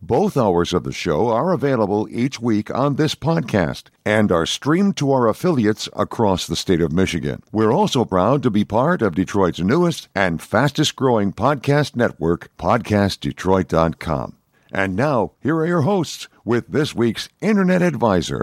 [0.00, 4.96] Both hours of the show are available each week on this podcast and are streamed
[4.98, 7.42] to our affiliates across the state of Michigan.
[7.50, 14.36] We're also proud to be part of Detroit's newest and fastest growing podcast network, PodcastDetroit.com.
[14.70, 18.42] And now, here are your hosts with this week's Internet Advisor.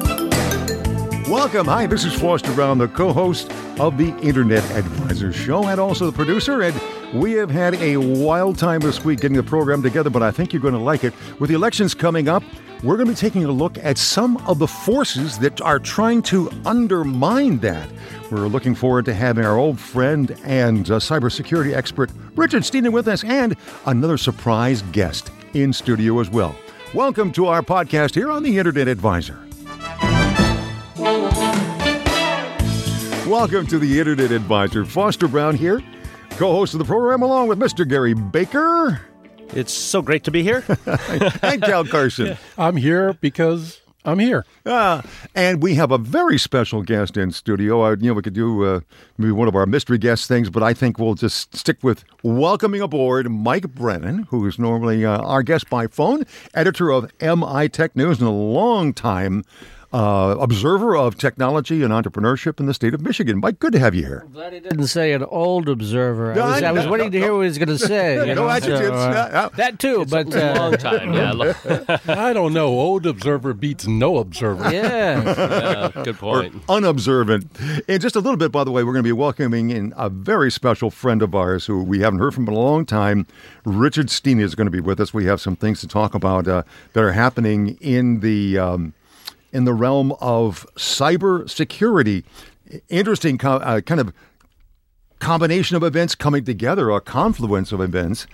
[1.31, 1.67] Welcome.
[1.67, 6.05] Hi, this is Foster Brown, the co host of the Internet Advisor Show, and also
[6.07, 6.61] the producer.
[6.61, 6.75] And
[7.13, 10.51] we have had a wild time this week getting the program together, but I think
[10.51, 11.13] you're going to like it.
[11.39, 12.43] With the elections coming up,
[12.83, 16.21] we're going to be taking a look at some of the forces that are trying
[16.23, 17.89] to undermine that.
[18.29, 23.07] We're looking forward to having our old friend and uh, cybersecurity expert Richard Stiennon with
[23.07, 26.53] us, and another surprise guest in studio as well.
[26.93, 29.39] Welcome to our podcast here on the Internet Advisor.
[33.25, 34.85] Welcome to the Internet Advisor.
[34.85, 35.81] Foster Brown here,
[36.31, 37.89] co host of the program, along with Mr.
[37.89, 39.01] Gary Baker.
[39.55, 40.63] It's so great to be here.
[41.41, 42.37] and Cal Carson.
[42.57, 44.45] I'm here because I'm here.
[44.67, 45.01] Ah,
[45.33, 47.81] and we have a very special guest in studio.
[47.81, 48.81] I, you know, we could do uh,
[49.17, 52.81] maybe one of our mystery guest things, but I think we'll just stick with welcoming
[52.81, 57.95] aboard Mike Brennan, who is normally uh, our guest by phone, editor of MI Tech
[57.95, 59.43] News and a long time
[59.93, 63.39] uh, observer of technology and entrepreneurship in the state of Michigan.
[63.41, 64.23] Mike, good to have you here.
[64.25, 66.31] I'm glad he didn't say an old observer.
[66.33, 68.15] I was, I was waiting to hear what he was going to say.
[68.27, 68.87] You No know, adjectives.
[68.87, 69.49] so, uh, Yeah, yeah.
[69.55, 71.31] that too, but uh, Long time, yeah.
[71.33, 71.53] lo-
[72.07, 72.67] I don't know.
[72.67, 74.63] Old observer beats no observer.
[74.71, 75.89] yeah.
[75.93, 76.55] yeah, good point.
[76.69, 77.49] Or unobservant.
[77.87, 80.09] In just a little bit, by the way, we're going to be welcoming in a
[80.09, 83.27] very special friend of ours who we haven't heard from in a long time.
[83.65, 85.13] Richard Stiennon is going to be with us.
[85.13, 86.63] We have some things to talk about uh,
[86.93, 88.93] that are happening in the um,
[89.51, 92.23] in the realm of cyber security.
[92.89, 94.13] Interesting, co- uh, kind of
[95.19, 98.27] combination of events coming together, a confluence of events,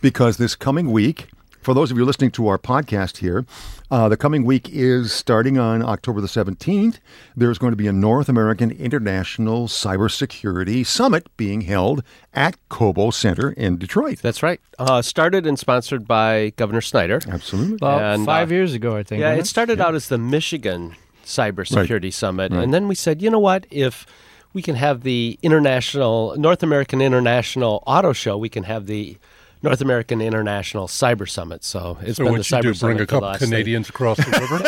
[0.00, 1.28] because this coming week,
[1.60, 3.44] for those of you listening to our podcast here,
[3.90, 6.98] uh, the coming week is starting on October the 17th.
[7.36, 12.02] There's going to be a North American International Cybersecurity Summit being held
[12.34, 14.18] at Cobo Center in Detroit.
[14.22, 14.60] That's right.
[14.78, 17.20] Uh, started and sponsored by Governor Snyder.
[17.28, 17.76] Absolutely.
[17.76, 19.20] About And, five uh, years ago, I think.
[19.20, 20.94] Yeah, wasn't it started out as the Michigan
[21.24, 24.06] Cybersecurity Summit, and then we said, you know what, if
[24.52, 29.18] we can have the international North American International Auto Show, we can have the
[29.62, 31.64] North American International Cyber Summit.
[31.64, 33.38] So it's So been the what you Cyber do, Summit bring a the couple last
[33.40, 34.60] Canadians across the river?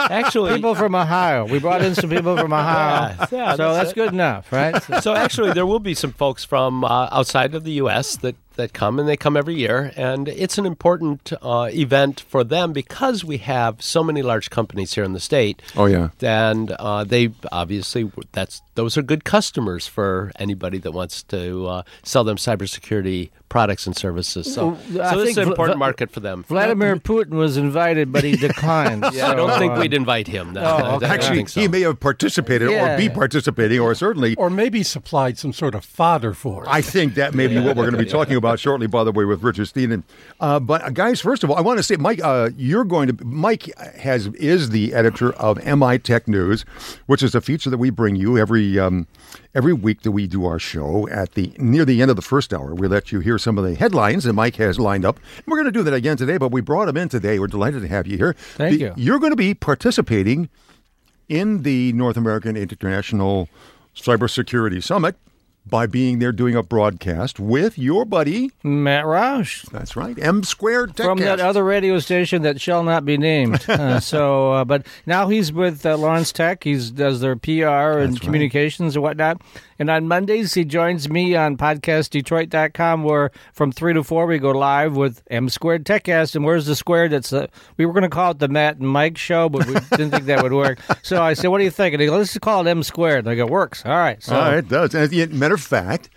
[0.12, 1.46] Actually, People from Ohio.
[1.46, 3.14] We brought in some people from Ohio.
[3.18, 4.82] Yeah, yeah, so that's that's good enough, right?
[4.82, 8.16] So- so actually, there will be some folks from uh, outside of the U.S.
[8.16, 12.44] that that come, and they come every year, and it's an important uh, event for
[12.44, 15.62] them because we have so many large companies here in the state.
[15.76, 16.08] Oh, yeah.
[16.22, 21.82] and uh, they obviously that's those are good customers for anybody that wants to uh,
[22.02, 24.52] sell them cybersecurity products and services.
[24.52, 26.42] So, Well, I so this is an important Vla- market for them.
[26.48, 29.04] Vladimir Putin was invited, but he declined.
[29.12, 30.52] Yeah, I don't think uh, we'd invite him.
[30.52, 31.06] No, Oh, okay.
[31.06, 31.60] Actually, so.
[31.60, 35.84] he may have participated or be participating, or certainly or maybe supplied some sort of
[35.84, 36.68] fodder for it.
[36.70, 39.10] I think that may be what we're going to be talking about shortly, by the
[39.10, 40.04] way, with Richard Stiennon.
[40.38, 43.08] Uh, but uh, guys, first of all, I want to say, Mike, uh, you're going
[43.16, 43.64] to Mike
[43.96, 46.64] has is the editor of MI Tech News,
[47.06, 49.08] which is a feature that we bring you every um,
[49.54, 51.08] every week that we do our show.
[51.08, 53.64] At the near the end of the first hour, we let you hear some of
[53.64, 55.16] the headlines that Mike has lined up.
[55.38, 57.38] And we're going to do that again today, but we brought him in today.
[57.40, 58.34] We're delighted to have you here.
[58.54, 58.94] Thank The- you.
[58.96, 60.48] You're going to be participating
[61.28, 63.48] in the North American International
[63.96, 65.16] Cybersecurity Summit
[65.68, 68.50] by being there doing a broadcast with your buddy.
[68.62, 69.68] Matt Roush.
[69.70, 71.04] That's right, M Squared Techcast.
[71.04, 73.64] From that other radio station that shall not be named.
[73.68, 76.64] uh, so, uh, but now he's with uh, Lawrence Tech.
[76.64, 78.20] He does their PR and right.
[78.20, 79.40] communications and whatnot.
[79.78, 84.50] And on Mondays, he joins me on podcastdetroit.com, where from 3 to 4, we go
[84.50, 86.34] live with M Squared Techcast.
[86.34, 87.12] And where's the squared?
[87.12, 89.74] That's the, we were going to call it the Matt and Mike show, but we
[89.90, 90.78] didn't think that would work.
[91.02, 91.92] So I said, What do you think?
[91.94, 93.20] And he goes, Let's just call it M Squared.
[93.20, 93.84] And I go, Works.
[93.84, 94.22] All right.
[94.22, 94.94] So, Oh, it does.
[94.94, 96.10] And as a matter of fact,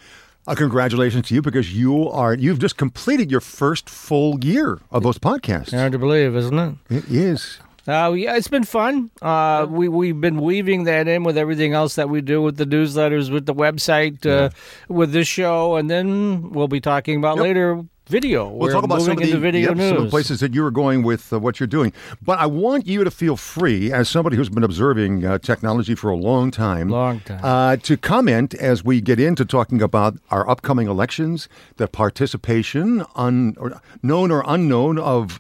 [0.48, 5.04] uh, congratulations to you because you are you've just completed your first full year of
[5.04, 5.72] those podcasts.
[5.78, 6.76] hard to believe, isn't it?
[6.90, 7.60] It is.
[7.88, 9.10] Uh, yeah, it's been fun.
[9.22, 12.66] Uh, we we've been weaving that in with everything else that we do with the
[12.66, 14.50] newsletters, with the website, uh,
[14.88, 17.44] with this show, and then we'll be talking about Yep.
[17.44, 18.48] later video.
[18.50, 19.90] We'll We're talk about some of, the, video yep, news.
[19.90, 21.94] some of the places that you were going with uh, what you're doing.
[22.24, 26.10] But I want you to feel free, as somebody who's been observing uh, technology for
[26.10, 27.40] a long time, Long time.
[27.44, 31.48] Uh, to comment as we get into talking about our upcoming elections,
[31.78, 35.40] the participation, un, or known or unknown, of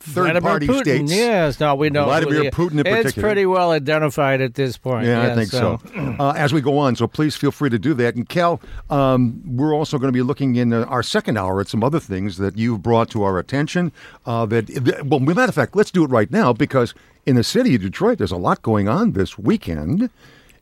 [0.00, 1.08] third party Vladimir Putin.
[1.08, 1.12] states.
[1.12, 3.00] Yes, no, we know Vladimir Yeah, Putin in particular.
[3.00, 5.06] It's pretty well identified at this point.
[5.06, 5.80] Yeah, Yeah, I think so.
[6.18, 8.14] uh, as we go on, so please feel free to do that.
[8.14, 8.60] And Cal,
[8.90, 12.00] um, we're also going to be looking in uh, our second hour at some other
[12.00, 13.92] things that you've brought to our attention.
[14.26, 16.94] Uh, that well, matter of fact, let's do it right now because
[17.26, 20.10] in the city of Detroit, there's a lot going on this weekend.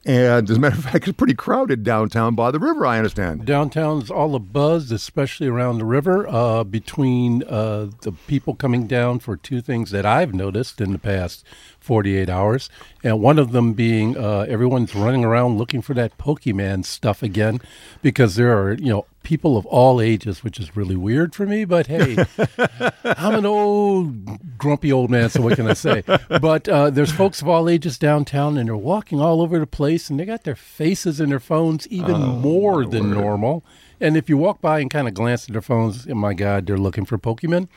[0.07, 2.87] And as a matter of fact, it's pretty crowded downtown by the river.
[2.87, 3.45] I understand.
[3.45, 9.19] Downtown's all a buzz, especially around the river, uh, between uh, the people coming down
[9.19, 11.45] for two things that I've noticed in the past
[11.87, 12.69] 48 hours.
[13.05, 17.61] And one of them being uh, everyone's running around looking for that Pokemon stuff again
[18.03, 21.65] because there are, you know, people of all ages, which is really weird for me.
[21.65, 22.17] But hey,
[23.05, 26.03] I'm an old, grumpy old man, so what can I say?
[26.29, 30.11] But uh, there's folks of all ages downtown, and they're walking all over the place,
[30.11, 33.65] and they got their faces in their phones even more than normal.
[34.01, 36.67] And if you walk by and kind of glance at their phones, oh my God,
[36.67, 37.69] they're looking for Pokemon.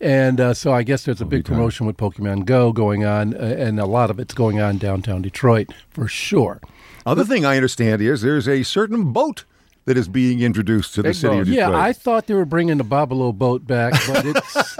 [0.00, 3.38] And uh, so I guess there's a big promotion with Pokemon Go going on, uh,
[3.38, 6.60] and a lot of it's going on downtown Detroit for sure.
[7.04, 9.44] Other thing I understand is there's a certain boat
[9.86, 11.40] that is being introduced to the city boat.
[11.40, 11.70] of Detroit.
[11.72, 14.76] Yeah, I thought they were bringing the Boblo boat back, but it's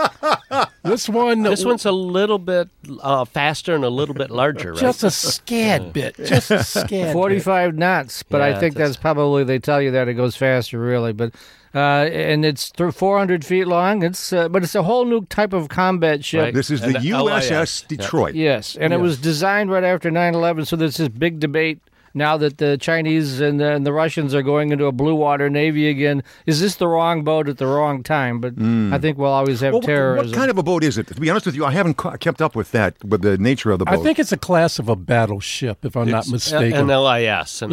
[0.85, 1.43] this one.
[1.43, 2.69] This one's a little bit
[3.00, 4.81] uh, faster and a little bit larger, right?
[4.81, 6.88] just a scad bit, just a scad.
[6.91, 7.12] bit.
[7.12, 10.79] 45 knots, but I think that's- that's probably they tell you that it goes faster,
[10.79, 11.12] really.
[11.12, 11.35] But
[11.79, 14.03] uh, and it's th- 400 feet long.
[14.03, 16.43] It's uh, but it's a whole new type of combat ship.
[16.43, 16.55] Right.
[16.55, 17.83] this is the the USS LIS.
[17.83, 17.97] Yeah.
[17.97, 18.35] Detroit.
[18.35, 20.67] Yes, and it was designed right after 9/11.
[20.67, 21.79] So there's this big debate
[22.15, 25.49] now that the Chinese and the, and the Russians are going into a blue water
[25.51, 26.23] navy again.
[26.47, 28.41] Is this the wrong boat at the wrong time?
[28.41, 28.55] But
[28.95, 30.31] I think we'll always have Well, what- terrorism.
[30.31, 31.07] what kind of a boat is it?
[31.09, 33.79] To be honest with you, I haven't kept up with that, with the nature of
[33.79, 34.01] the boat.
[34.01, 36.73] I think it's a class of a battleship, if I'm not mistaken.
[36.75, 37.63] An LIS.
[37.63, 37.73] And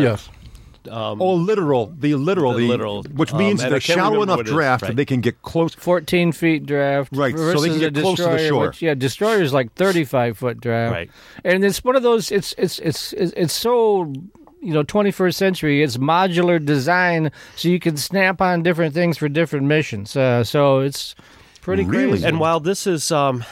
[0.87, 1.17] a- yes.
[1.19, 4.49] oh, littoral, the littoral, The littoral, which um, means and they're shallow enough what it
[4.49, 5.73] is, draft that they can get close.
[5.75, 7.15] 14 feet draft.
[7.15, 8.67] Right, so they versus can get a close to the destroyer, shore.
[8.67, 10.93] Which, yeah, destroyer's like 35 foot draft.
[10.93, 11.11] Right.
[11.43, 12.31] And it's one of those.
[12.31, 14.13] It's it's it's it's, it's so.
[14.61, 15.83] You know, 21st century.
[15.83, 20.15] It's modular design, so you can snap on different things for different missions.
[20.15, 21.13] Uh, so it's
[21.61, 22.13] pretty Really?
[22.13, 22.25] crazy.
[22.25, 23.43] And while this is um,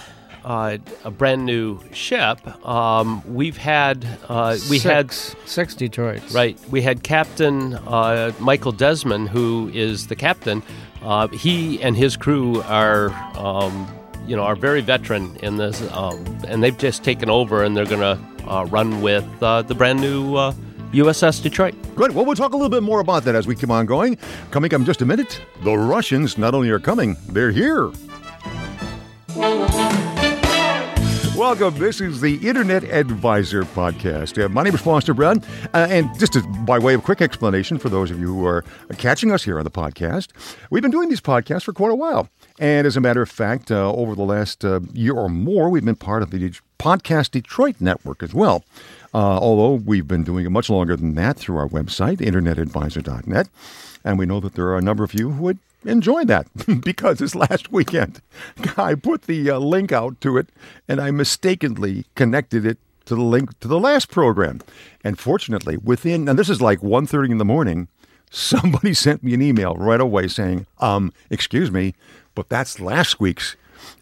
[0.44, 6.34] uh, a brand new ship, um, we've had uh, we had Six- six Detroits.
[6.34, 10.62] right we had Captain uh, Michael Desmond, who is the captain.
[11.02, 13.10] Uh, he and his crew are.
[13.38, 13.88] Um,
[14.26, 16.16] you know, are very veteran in this, um,
[16.48, 20.00] and they've just taken over, and they're going to uh, run with uh, the brand
[20.00, 20.54] new uh,
[20.94, 21.76] USS Detroit.
[21.94, 22.14] Good.
[22.16, 24.18] Well, we'll talk a little bit more about that as we keep on going.
[24.50, 27.92] Coming up in just a minute, the Russians not only are coming, they're here.
[31.38, 31.80] Welcome.
[31.80, 34.42] This is the Internet Advisor Podcast.
[34.42, 35.42] Uh, my name is Foster Brown.
[35.74, 38.64] Uh, and just to, by way of quick explanation for those of you who are
[39.00, 40.28] catching us here on the podcast,
[40.70, 42.30] we've been doing these podcasts for quite a while.
[42.60, 45.84] And as a matter of fact, uh, over the last uh, year or more, we've
[45.84, 48.64] been part of the Podcast Detroit network as well.
[49.12, 53.50] Uh, although we've been doing it much longer than that through our website, internetadvisor.net.
[54.04, 56.48] And we know that there are a number of you who would enjoy that
[56.84, 58.22] because this last weekend,
[58.78, 60.50] I put the uh, link out to it
[60.88, 64.62] and I mistakenly connected it to the link to the last program.
[65.04, 67.88] And fortunately, within, and this is like 1.30 in the morning,
[68.32, 71.94] somebody sent me an email right away saying, um, excuse me,
[72.36, 73.56] but that's last week's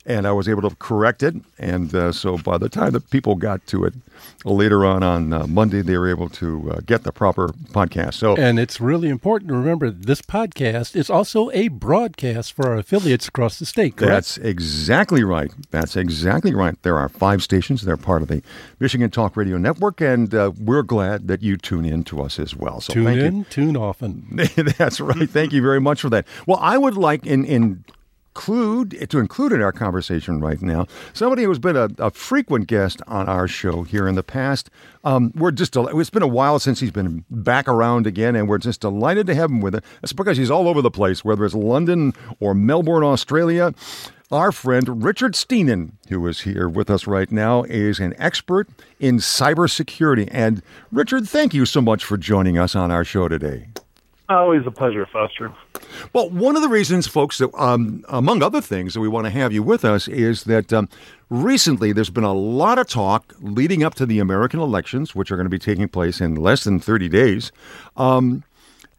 [0.06, 1.36] and I was able to correct it.
[1.60, 3.94] And uh, so by the time the people got to it
[4.46, 8.16] later on on uh, Monday, they were able to uh, get the proper podcast.
[8.16, 12.78] So, and it's really important to remember this podcast is also a broadcast for our
[12.78, 13.98] affiliates across the state.
[13.98, 14.12] Correct?
[14.12, 15.52] That's exactly right.
[15.70, 16.82] That's exactly right.
[16.82, 17.84] There are five stations.
[17.84, 18.42] They're part of the
[18.80, 22.56] Michigan Talk Radio Network, and uh, we're glad that you tune in to us as
[22.56, 22.82] well.
[22.82, 23.44] So tune in, you.
[23.46, 24.28] tune often.
[24.78, 25.30] That's right.
[25.30, 26.26] Thank you very much for that.
[26.48, 27.84] Well, I would like in in
[28.34, 33.02] include to include in our conversation right now somebody who's been a, a frequent guest
[33.08, 34.70] on our show here in the past.
[35.04, 38.58] Um, we're just it's been a while since he's been back around again, and we're
[38.58, 39.82] just delighted to have him with us.
[40.02, 43.74] It's because he's all over the place, whether it's London or Melbourne, Australia.
[44.32, 49.18] Our friend Richard Stiennon, who is here with us right now, is an expert in
[49.18, 50.30] cybersecurity.
[50.32, 53.68] And Richard, thank you so much for joining us on our show today.
[54.32, 55.54] Always a pleasure, Foster.
[56.14, 59.30] Well, one of the reasons, folks, that um, among other things that we want to
[59.30, 60.88] have you with us is that um,
[61.30, 65.36] recently there's been a lot of talk leading up to the American elections, which are
[65.36, 67.52] going to be taking place in less than 30 days,
[67.98, 68.44] um,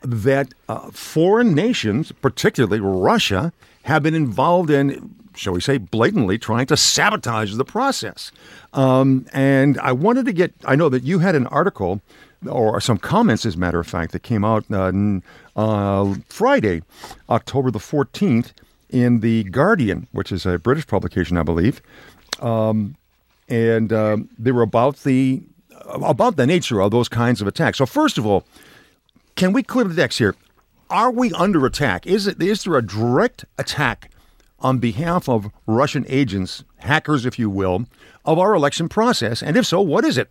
[0.02, 6.66] that uh, foreign nations, particularly Russia, have been involved in, shall we say, blatantly trying
[6.66, 8.32] to sabotage the process.
[8.74, 12.02] Um, and I wanted to get, I know that you had an article
[12.48, 14.92] or some comments, as a matter of fact, that came out uh,
[15.56, 16.82] uh, Friday,
[17.28, 18.52] October the 14th,
[18.90, 21.80] in The Guardian, which is a British publication, I believe.
[22.40, 22.96] Um,
[23.48, 25.42] and um, they were about the
[25.86, 27.78] about the nature of those kinds of attacks.
[27.78, 28.44] So, first of all,
[29.34, 30.34] can we clear the decks here?
[30.90, 32.06] Are we under attack?
[32.06, 34.10] Is it is there a direct attack
[34.60, 37.86] on behalf of Russian agents, hackers, if you will,
[38.24, 39.42] of our election process?
[39.42, 40.30] And if so, what is it?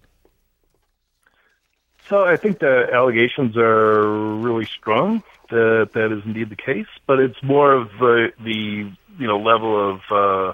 [2.12, 7.20] So I think the allegations are really strong that that is indeed the case, but
[7.20, 10.53] it's more of the, the you know level of uh,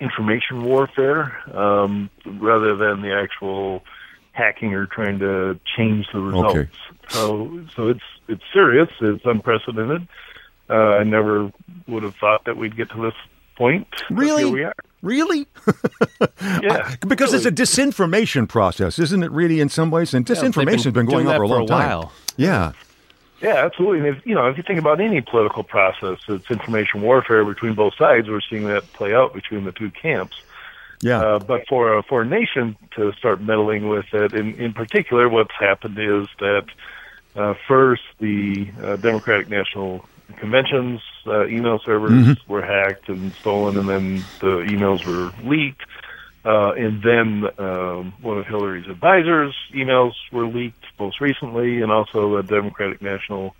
[0.00, 3.82] information warfare um, rather than the actual
[4.32, 6.58] hacking or trying to change the results.
[6.58, 6.70] Okay.
[7.08, 8.90] So so it's it's serious.
[9.00, 10.06] It's unprecedented.
[10.68, 11.50] Uh, I never
[11.86, 13.14] would have thought that we'd get to this
[13.58, 13.88] point.
[14.08, 14.66] Really?
[15.02, 15.46] Really?
[16.40, 16.94] yeah.
[17.06, 17.36] because really.
[17.36, 19.30] it's a disinformation process, isn't it?
[19.32, 21.74] Really, in some ways, and disinformation yeah, has been going on for a long for
[21.74, 21.88] a time.
[21.88, 22.12] While.
[22.36, 22.72] Yeah.
[23.40, 24.08] Yeah, absolutely.
[24.08, 27.74] And if you know, if you think about any political process, it's information warfare between
[27.74, 28.28] both sides.
[28.28, 30.40] We're seeing that play out between the two camps.
[31.00, 31.20] Yeah.
[31.20, 35.28] Uh, but for a, for a nation to start meddling with it, in in particular,
[35.28, 36.66] what's happened is that
[37.36, 40.04] uh, first the uh, Democratic National
[40.36, 41.00] conventions,
[41.30, 42.52] uh, email servers mm-hmm.
[42.52, 45.82] were hacked and stolen, and then the emails were leaked.
[46.44, 52.36] Uh, and then um, one of Hillary's advisors' emails were leaked most recently, and also
[52.36, 53.54] the Democratic National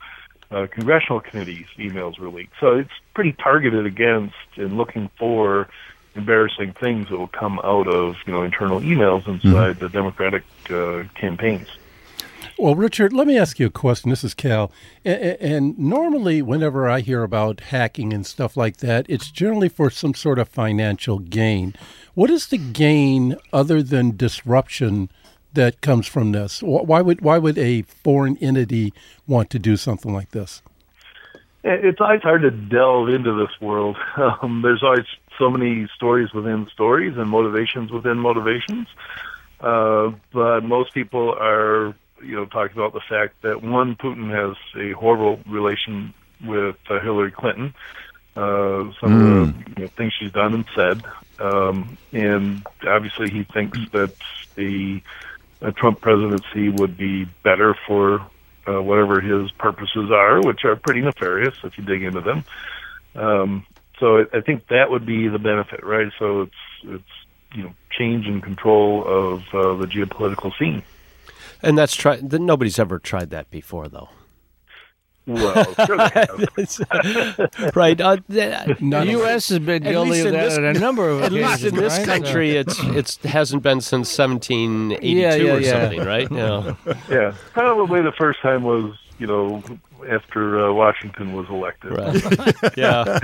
[0.50, 2.54] uh, Congressional Committee's emails were leaked.
[2.60, 5.68] So it's pretty targeted against and looking for
[6.14, 9.80] embarrassing things that will come out of you know internal emails inside mm-hmm.
[9.80, 11.68] the Democratic uh, campaigns.
[12.60, 14.10] Well, Richard, let me ask you a question.
[14.10, 14.72] This is Cal.
[15.04, 20.12] And, normally, whenever I hear about hacking and stuff like that, it's generally for some
[20.12, 21.76] sort of financial gain.
[22.14, 25.08] What is the gain other than disruption
[25.52, 26.60] that comes from this?
[26.60, 28.92] Why would why would a foreign entity
[29.28, 30.60] want to do something like this?
[31.62, 33.96] It's always hard to delve into this world.
[34.42, 35.06] Um, there's always
[35.38, 38.88] so many stories within stories and motivations within motivations.
[39.60, 44.56] Uh, but most people are you know, talked about the fact that one, Putin has
[44.80, 47.74] a horrible relation with uh, Hillary Clinton.
[48.36, 49.14] Uh, some mm.
[49.14, 49.72] of the hmm.
[49.76, 51.02] you know, things she's done and said,
[51.40, 54.14] um, and obviously he thinks that
[54.54, 55.02] the
[55.60, 58.20] uh, Trump presidency would be better for
[58.68, 62.44] uh, whatever his purposes are, which are pretty nefarious if you dig into them.
[63.16, 63.66] Um,
[63.98, 66.12] so I, I think that would be the benefit, right?
[66.18, 66.52] So it's
[66.84, 70.82] it's you know change and control of uh, the geopolitical scene.
[71.62, 72.20] And that's try.
[72.22, 74.08] Nobody's ever tried that before, though.
[75.28, 75.96] Well, sure
[77.74, 78.00] right.
[78.00, 79.50] Uh, the U.S.
[79.50, 82.06] has been guilty of that this, a number of At least in this right?
[82.06, 85.70] country, it's it's hasn't been since 1782 yeah, yeah, or yeah.
[85.70, 86.32] something, right?
[86.32, 86.74] Yeah.
[87.10, 89.62] yeah, probably the first time was you know
[90.08, 91.96] after uh, Washington was elected.
[91.96, 92.54] Right.
[92.76, 93.18] yeah.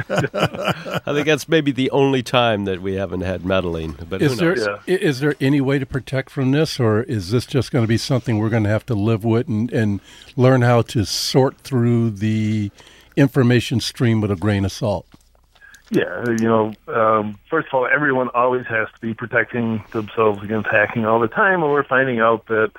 [1.07, 3.97] I think that's maybe the only time that we haven't had meddling.
[4.09, 4.79] But is there yeah.
[4.87, 7.99] is there any way to protect from this, or is this just going to be
[7.99, 10.01] something we're going to have to live with and, and
[10.37, 12.71] learn how to sort through the
[13.17, 15.07] information stream with a grain of salt?
[15.91, 20.69] Yeah, you know, um, first of all, everyone always has to be protecting themselves against
[20.71, 22.73] hacking all the time, and we're finding out that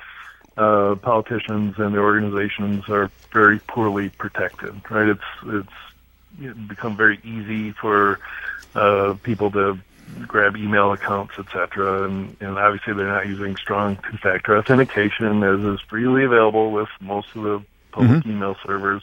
[0.58, 4.82] uh, politicians and the organizations are very poorly protected.
[4.90, 5.10] Right?
[5.10, 8.20] It's it's become very easy for
[8.74, 9.78] uh, people to
[10.28, 12.04] grab email accounts, etc.
[12.04, 17.28] And, and obviously, they're not using strong two-factor authentication, as is freely available with most
[17.36, 18.32] of the public Mm-hmm.
[18.32, 19.02] email servers.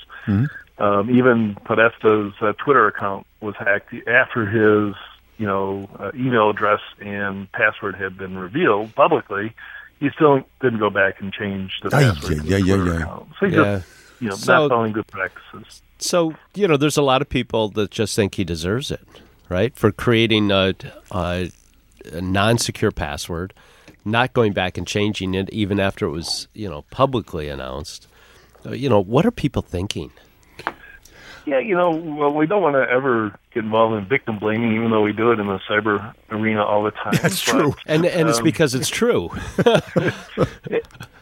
[0.78, 4.94] Um, even Podesta's uh, Twitter account was hacked after his,
[5.38, 9.54] you know, uh, email address and password had been revealed publicly.
[10.02, 12.40] He still didn't go back and change the password.
[12.42, 12.96] to yeah, yeah, yeah.
[13.02, 13.28] account.
[13.38, 13.62] So he Yeah.
[13.78, 13.86] just,
[14.20, 15.80] you know, So- not following good practices.
[15.98, 19.06] So, you know, there's a lot of people that just think he deserves it,
[19.48, 19.72] right?
[19.76, 20.74] For creating a,
[21.12, 21.52] a,
[22.12, 23.54] a non secure password,
[24.04, 28.08] not going back and changing it even after it was, you know, publicly announced.
[28.66, 30.10] Uh, you know, what are people thinking?
[31.44, 34.90] Yeah, you know, well, we don't want to ever get involved in victim blaming, even
[34.90, 37.14] though we do it in the cyber arena all the time.
[37.20, 37.74] That's But- true.
[37.86, 39.30] And and it's Um, because it's true.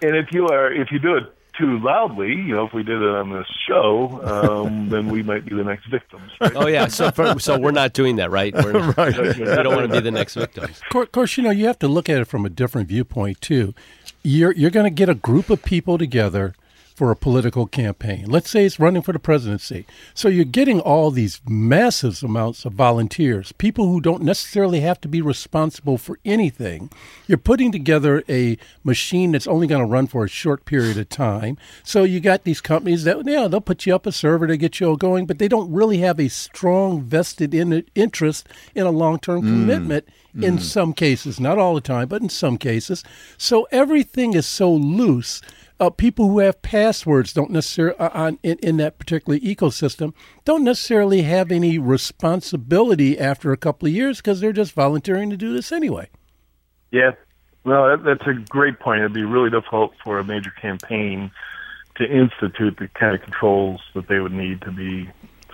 [0.02, 1.24] And if you are, if you do it
[1.58, 5.44] too loudly, you know, if we did it on this show, um, then we might
[5.44, 6.30] be the next victims.
[6.40, 6.52] Right?
[6.56, 8.54] oh yeah, so for, so we're not doing that, right?
[8.54, 9.14] We're, Right.
[9.36, 10.80] We don't want to be the next victims.
[10.82, 12.88] Of course, of course, you know you have to look at it from a different
[12.88, 13.74] viewpoint too.
[14.22, 16.54] You're you're going to get a group of people together
[17.00, 18.26] for a political campaign.
[18.28, 19.86] Let's say it's running for the presidency.
[20.12, 25.08] So you're getting all these massive amounts of volunteers, people who don't necessarily have to
[25.08, 26.90] be responsible for anything.
[27.26, 31.08] You're putting together a machine that's only going to run for a short period of
[31.08, 31.56] time.
[31.82, 34.78] So you got these companies that yeah, they'll put you up a server to get
[34.78, 38.90] you all going, but they don't really have a strong vested in interest in a
[38.90, 39.46] long-term mm.
[39.46, 40.60] commitment in mm.
[40.60, 43.02] some cases, not all the time, but in some cases.
[43.38, 45.40] So everything is so loose.
[45.80, 50.12] Uh, people who have passwords don't necessarily uh, on in, in that particular ecosystem
[50.44, 55.38] don't necessarily have any responsibility after a couple of years because they're just volunteering to
[55.38, 56.06] do this anyway.
[56.90, 57.12] Yeah,
[57.64, 59.00] well, that, that's a great point.
[59.00, 61.30] It'd be really difficult for a major campaign
[61.96, 65.08] to institute the kind of controls that they would need to be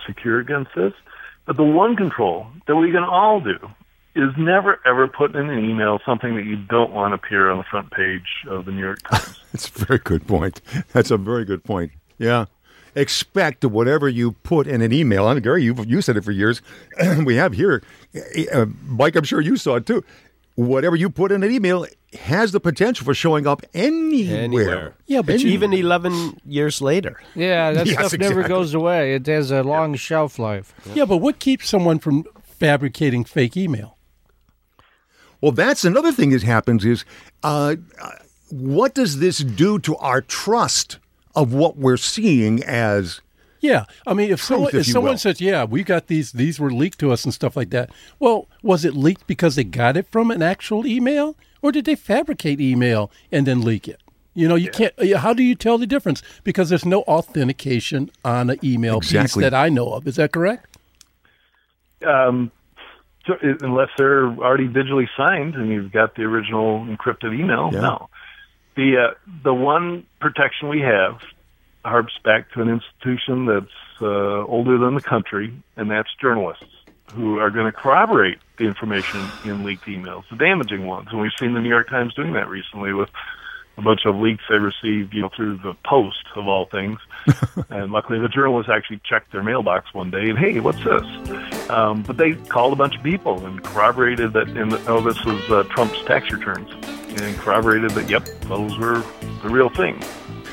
[0.05, 0.93] secure against this.
[1.45, 3.57] But the one control that we can all do
[4.17, 7.57] is never ever put in an email something that you don't want to appear on
[7.57, 9.39] the front page of the New York Times.
[9.53, 10.61] That's a very good point.
[10.93, 11.91] That's a very good point.
[12.17, 12.45] Yeah.
[12.95, 15.29] Expect whatever you put in an email.
[15.29, 16.61] And Gary, you've you said it for years.
[17.25, 17.83] we have here,
[18.51, 19.15] uh, Mike.
[19.15, 20.03] I'm sure you saw it too.
[20.55, 21.85] Whatever you put in an email
[22.19, 24.41] has the potential for showing up anywhere.
[24.41, 24.93] Anywhere.
[25.05, 27.19] Yeah, but you- even 11 years later.
[27.35, 29.13] Yeah, that Yes, stuff never goes away.
[29.13, 30.73] It has a long shelf life.
[30.95, 33.96] Yeah, but what keeps someone from fabricating fake email?
[35.41, 37.05] Well, that's another thing that happens is
[37.43, 38.09] uh, uh,
[38.49, 40.97] what does this do to our trust
[41.35, 43.21] of what we're seeing as
[43.61, 45.17] Yeah, I mean, if someone if if someone will.
[45.17, 47.89] says, "Yeah, we got these; these were leaked to us and stuff like that,"
[48.19, 51.95] well, was it leaked because they got it from an actual email, or did they
[51.95, 53.99] fabricate email and then leak it?
[54.33, 54.93] You know, you can't.
[54.99, 56.21] uh, How do you tell the difference?
[56.43, 59.41] Because there's no authentication on an email Exactly.
[59.41, 60.07] piece that I know of.
[60.07, 60.77] Is that correct?
[62.05, 62.56] um, so,
[63.61, 67.79] unless they're already digitally signed and you've got the original encrypted email, Yeah.
[67.81, 68.09] no.
[68.75, 69.13] The uh,
[69.43, 71.19] the one protection we have
[71.83, 76.65] harps back to an institution that's uh, older than the country, and that's journalists
[77.13, 81.07] who are going to corroborate the information in leaked emails, the damaging ones.
[81.11, 83.09] And we've seen the New York Times doing that recently with
[83.77, 86.99] a bunch of leaks they received, you know, through the post of all things.
[87.69, 91.69] and luckily, the journalists actually checked their mailbox one day and, hey, what's this?
[91.69, 94.47] Um, but they called a bunch of people and corroborated that.
[94.49, 96.69] In the, oh, this was uh, Trump's tax returns,
[97.21, 99.03] and corroborated that, yep, those were
[99.43, 100.01] the real thing.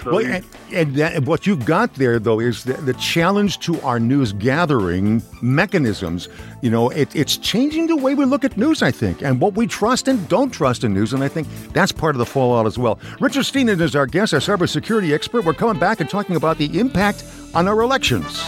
[0.05, 3.99] Well, and, and that, what you've got there, though, is the, the challenge to our
[3.99, 6.29] news gathering mechanisms.
[6.61, 9.55] You know, it, it's changing the way we look at news, I think, and what
[9.55, 11.13] we trust and don't trust in news.
[11.13, 12.99] And I think that's part of the fallout as well.
[13.19, 15.45] Richard Stiennon is our guest, our cybersecurity expert.
[15.45, 18.43] We're coming back and talking about the impact on our elections.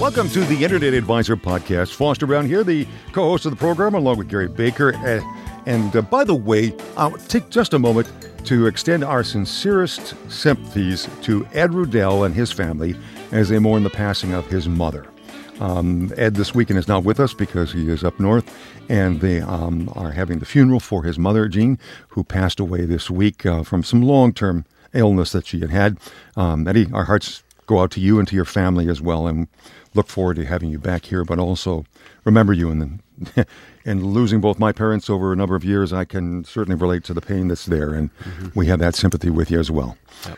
[0.00, 1.92] Welcome to the Internet Advisor Podcast.
[1.94, 4.94] Foster Brown here, the co host of the program, along with Gary Baker.
[4.96, 5.20] Uh,
[5.66, 8.10] and uh, by the way, I'll take just a moment
[8.48, 12.96] to extend our sincerest sympathies to Ed Rudell and his family
[13.30, 15.06] as they mourn the passing of his mother.
[15.60, 18.50] Um, Ed this weekend is not with us because he is up north,
[18.88, 23.10] and they um, are having the funeral for his mother, Jean, who passed away this
[23.10, 25.98] week uh, from some long term illness that she had had.
[26.34, 29.48] Um, Eddie, our hearts go out to you and to your family as well, and
[29.92, 31.84] look forward to having you back here, but also
[32.24, 32.98] remember you and the,
[33.84, 37.14] and losing both my parents over a number of years, I can certainly relate to
[37.14, 38.10] the pain that's there, and
[38.54, 39.96] we have that sympathy with you as well.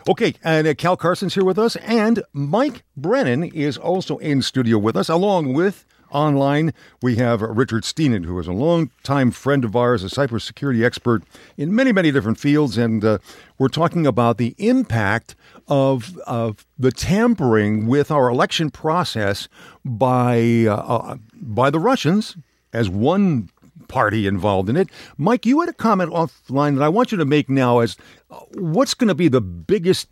[0.09, 4.79] Okay, and uh, Cal Carson's here with us, and Mike Brennan is also in studio
[4.79, 6.73] with us, along with online.
[7.03, 11.23] We have Richard Stiennon, who is a longtime friend of ours, a cybersecurity expert
[11.57, 13.19] in many, many different fields, and uh,
[13.59, 15.35] we're talking about the impact
[15.69, 19.49] of of the tampering with our election process
[19.85, 22.37] by uh, uh, by the Russians
[22.73, 23.49] as one
[23.89, 24.89] party involved in it.
[25.19, 27.97] Mike, you had a comment offline that I want you to make now as
[28.31, 30.09] uh, what's going to be the biggest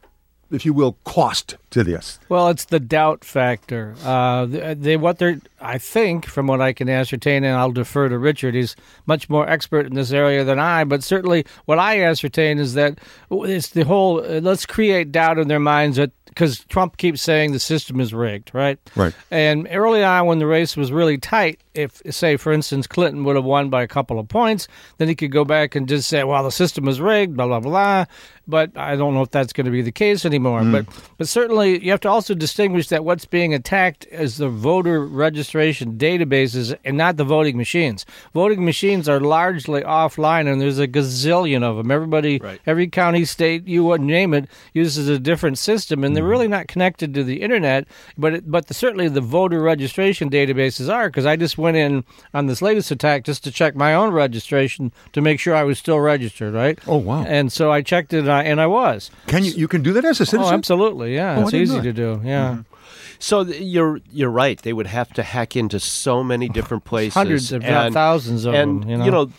[0.50, 2.18] if you will, cost to this?
[2.28, 3.94] Well, it's the doubt factor.
[4.04, 8.18] Uh, they what they're I think from what I can ascertain, and I'll defer to
[8.18, 8.54] Richard.
[8.54, 8.74] He's
[9.06, 10.84] much more expert in this area than I.
[10.84, 12.98] But certainly, what I ascertain is that
[13.30, 14.20] it's the whole.
[14.20, 18.14] Uh, let's create doubt in their minds that because Trump keeps saying the system is
[18.14, 18.78] rigged, right?
[18.94, 19.12] Right.
[19.30, 23.36] And early on, when the race was really tight, if say for instance Clinton would
[23.36, 24.66] have won by a couple of points,
[24.98, 27.60] then he could go back and just say, "Well, the system is rigged," blah blah
[27.60, 28.04] blah.
[28.46, 30.62] But I don't know if that's going to be the case anymore.
[30.62, 30.72] Mm.
[30.72, 30.86] But
[31.18, 35.98] but certainly you have to also distinguish that what's being attacked is the voter registration
[35.98, 38.06] databases and not the voting machines.
[38.32, 41.90] Voting machines are largely offline, and there's a gazillion of them.
[41.90, 42.60] Everybody, right.
[42.66, 46.30] every county, state, you would name it, uses a different system, and they're mm.
[46.30, 47.86] really not connected to the internet.
[48.16, 51.76] But it, but the, certainly the voter registration databases are because I just went went
[51.76, 55.64] in on this latest attack just to check my own registration to make sure I
[55.64, 56.78] was still registered, right?
[56.86, 57.24] Oh wow!
[57.24, 59.10] And so I checked it, and I, and I was.
[59.26, 60.52] Can you you can do that as a citizen?
[60.52, 61.38] Oh, absolutely, yeah.
[61.38, 62.50] Oh, it's easy to do, yeah.
[62.50, 62.74] Mm-hmm.
[63.18, 64.60] So you're you're right.
[64.60, 68.54] They would have to hack into so many different places, hundreds, of not thousands of
[68.54, 68.90] and, them.
[68.90, 69.04] You know?
[69.04, 69.30] you know,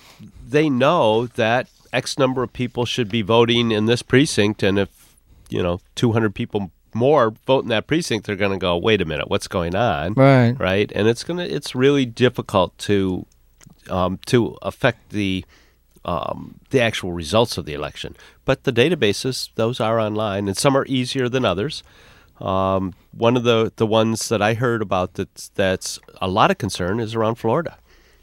[0.48, 5.16] they know that X number of people should be voting in this precinct, and if
[5.50, 9.06] you know 200 people more vote in that precinct, they're going to go, wait a
[9.06, 10.14] minute, what's going on?
[10.14, 10.56] Right.
[10.60, 10.92] Right.
[10.94, 13.26] And it's going to, it's really difficult to,
[13.90, 15.46] um, to affect the,
[16.06, 18.16] um, the actual results of the election.
[18.46, 21.84] But the databases, those are online, and some are easier than others.
[22.40, 26.58] Um, one of the, the ones that I heard about that's, that's a lot of
[26.58, 27.78] concern is around Florida.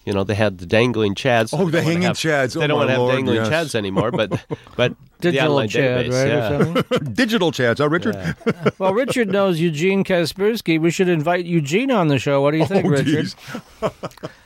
[0.07, 1.51] You know, they had the dangling chads.
[1.53, 2.55] Oh, the hanging have, chads.
[2.55, 3.49] They oh, don't want to have Lord, dangling yes.
[3.49, 4.31] chads anymore, but
[4.77, 6.93] but digital chad, database, right?
[6.93, 7.09] Yeah.
[7.13, 7.81] digital chads.
[7.81, 8.15] Oh, Richard.
[8.15, 8.71] Yeah.
[8.79, 10.81] well, Richard knows Eugene Kaspersky.
[10.81, 12.41] We should invite Eugene on the show.
[12.41, 13.35] What do you oh, think, oh, Richard?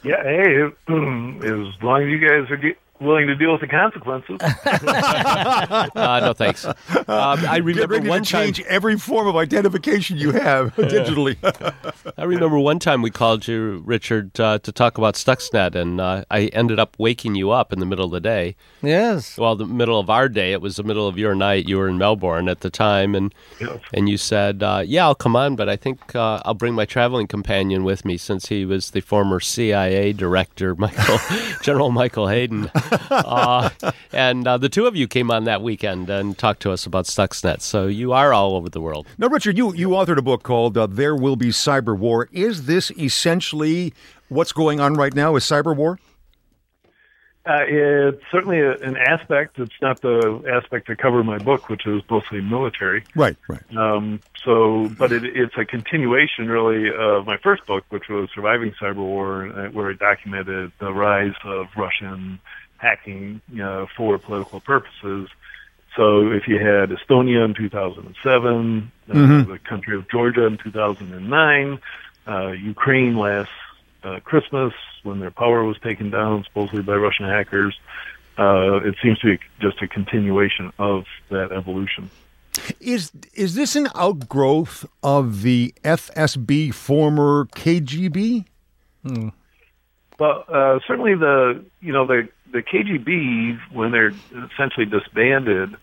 [0.02, 2.56] yeah, hey, as long as you guys are
[3.00, 4.38] willing to deal with the consequences.
[5.94, 6.64] uh, no thanks.
[6.64, 6.74] Um,
[7.08, 11.36] I remember Get ready one to time change every form of identification you have digitally.
[12.16, 16.24] I remember one time we called you, Richard, uh, to talk about Stuxnet, and uh,
[16.30, 18.56] I ended up waking you up in the middle of the day.
[18.82, 19.38] Yes.
[19.38, 20.52] Well, the middle of our day.
[20.52, 21.68] It was the middle of your night.
[21.68, 23.78] You were in Melbourne at the time, and yes.
[23.92, 26.84] and you said, uh, "Yeah, I'll come on, but I think uh, I'll bring my
[26.84, 31.18] traveling companion with me since he was the former CIA director, Michael
[31.62, 32.70] General Michael Hayden."
[33.10, 33.70] Uh,
[34.12, 37.06] and uh, the two of you came on that weekend and talked to us about
[37.06, 37.60] Stuxnet.
[37.60, 39.06] So you are all over the world.
[39.18, 42.28] Now, Richard, you, you authored a book called uh, There Will Be Cyber War.
[42.32, 43.92] Is this essentially
[44.28, 45.36] what's going on right now?
[45.36, 45.98] Is cyber war?
[47.46, 49.58] Uh, it's certainly a, an aspect.
[49.58, 53.02] It's not the aspect I cover my book, which is mostly military.
[53.16, 53.76] Right, right.
[53.76, 58.72] Um, so, but it, it's a continuation, really, of my first book, which was Surviving
[58.80, 62.40] Cyber War, uh, where I documented the rise of Russian
[62.80, 65.28] hacking you know, for political purposes.
[65.96, 69.50] So if you had Estonia in 2007, uh, mm-hmm.
[69.50, 71.78] the country of Georgia in 2009,
[72.26, 73.50] uh, Ukraine last
[74.02, 77.78] uh, Christmas when their power was taken down supposedly by Russian hackers,
[78.38, 82.10] uh, it seems to be just a continuation of that evolution.
[82.80, 88.44] Is is this an outgrowth of the FSB, former KGB?
[89.04, 89.28] Hmm.
[90.18, 94.12] Well, uh, certainly the you know the the KGB when they're
[94.52, 95.76] essentially disbanded,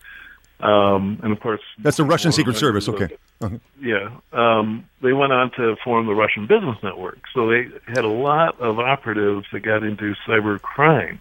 [0.60, 2.89] um, and of course that's the Russian Secret Service.
[2.89, 3.10] Okay.
[3.39, 3.58] Uh-huh.
[3.80, 7.19] Yeah, um, they went on to form the Russian Business Network.
[7.34, 11.19] So they had a lot of operatives that got into cyber crime,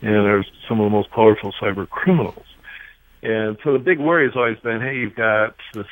[0.00, 2.46] and are some of the most powerful cyber criminals.
[3.22, 5.86] And so the big worry has always been, hey, you've got this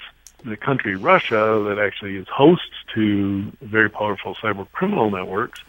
[0.45, 5.61] the country Russia that actually is host to very powerful cyber criminal networks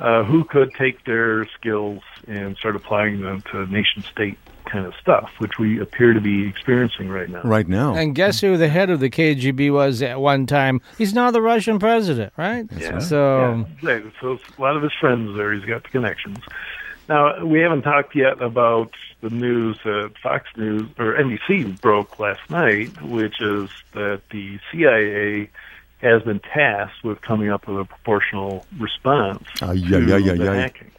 [0.00, 4.94] uh, who could take their skills and start applying them to nation state kind of
[5.00, 7.40] stuff, which we appear to be experiencing right now.
[7.42, 7.94] Right now.
[7.94, 10.80] And guess who the head of the KGB was at one time?
[10.98, 12.66] He's now the Russian president, right?
[12.76, 12.98] Yeah.
[12.98, 14.00] So, yeah.
[14.20, 15.52] so a lot of his friends there.
[15.52, 16.38] He's got the connections.
[17.08, 22.48] Now we haven't talked yet about the news that Fox News or NBC broke last
[22.50, 25.50] night, which is that the CIA
[26.00, 30.32] has been tasked with coming up with a proportional response uh, yeah, to yeah, yeah,
[30.34, 30.90] the hacking,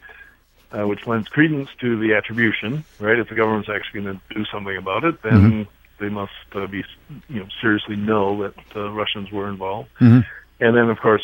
[0.72, 2.84] uh, which lends credence to the attribution.
[2.98, 5.62] Right, if the government's actually going to do something about it, then mm-hmm.
[6.04, 6.84] they must uh, be,
[7.28, 9.88] you know, seriously know that the Russians were involved.
[10.00, 10.20] Mm-hmm.
[10.62, 11.22] And then, of course,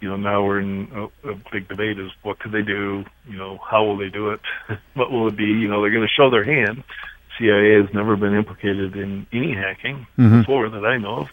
[0.00, 3.04] you know, now we're in a, a big debate: is what could they do?
[3.28, 4.40] You know, how will they do it?
[4.94, 5.44] what will it be?
[5.44, 6.84] You know, they're going to show their hand.
[7.38, 10.40] CIA has never been implicated in any hacking Mhm.
[10.40, 11.30] before that I know of.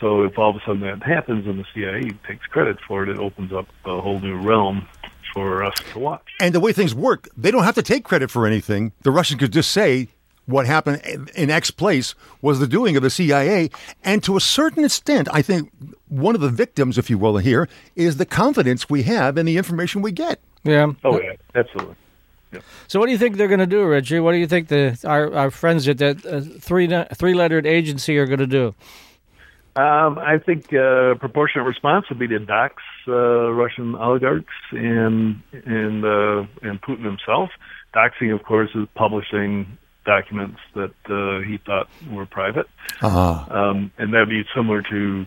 [0.00, 3.08] So if all of a sudden that happens and the CIA takes credit for it,
[3.08, 4.86] it opens up a whole new realm
[5.32, 6.22] for us to watch.
[6.40, 8.92] And the way things work, they don't have to take credit for anything.
[9.02, 10.08] The Russians could just say
[10.46, 13.70] what happened in X place was the doing of the CIA.
[14.02, 15.70] And to a certain extent, I think
[16.08, 19.58] one of the victims, if you will, here is the confidence we have in the
[19.58, 20.40] information we get.
[20.64, 20.92] Yeah.
[21.04, 21.96] Oh yeah, absolutely.
[22.86, 24.20] So what do you think they're going to do, Richie?
[24.20, 28.16] What do you think the our, our friends at that uh, three three lettered agency
[28.16, 28.74] are going to do?
[29.78, 32.74] Um, I think uh, proportionate response would be to dox
[33.06, 33.12] uh,
[33.62, 37.50] Russian oligarchs and and uh, and Putin himself.
[37.94, 42.66] Doxing, of course, is publishing documents that uh, he thought were private,
[43.02, 43.46] Ah.
[43.50, 45.26] um, and that'd be similar to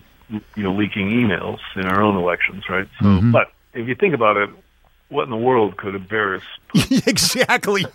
[0.56, 2.88] you know leaking emails in our own elections, right?
[3.00, 3.32] So, Mm-hmm.
[3.32, 4.50] but if you think about it,
[5.08, 6.44] what in the world could embarrass?
[7.06, 7.86] exactly.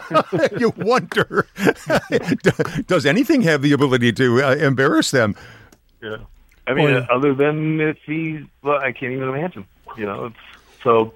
[0.58, 1.46] you wonder
[2.86, 5.34] does anything have the ability to uh, embarrass them?
[6.02, 6.16] Yeah.
[6.66, 9.64] I mean, Or- uh, other than if he, well, I can't even imagine.
[9.96, 10.36] You know, it's
[10.82, 11.14] so.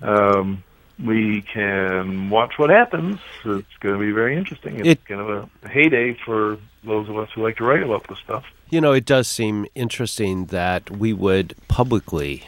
[0.00, 0.62] Um,
[1.04, 3.20] we can watch what happens.
[3.44, 4.78] It's going to be very interesting.
[4.80, 8.06] It's It- kind of a heyday for those of us who like to write about
[8.08, 8.44] this stuff.
[8.70, 12.44] You know, it does seem interesting that we would publicly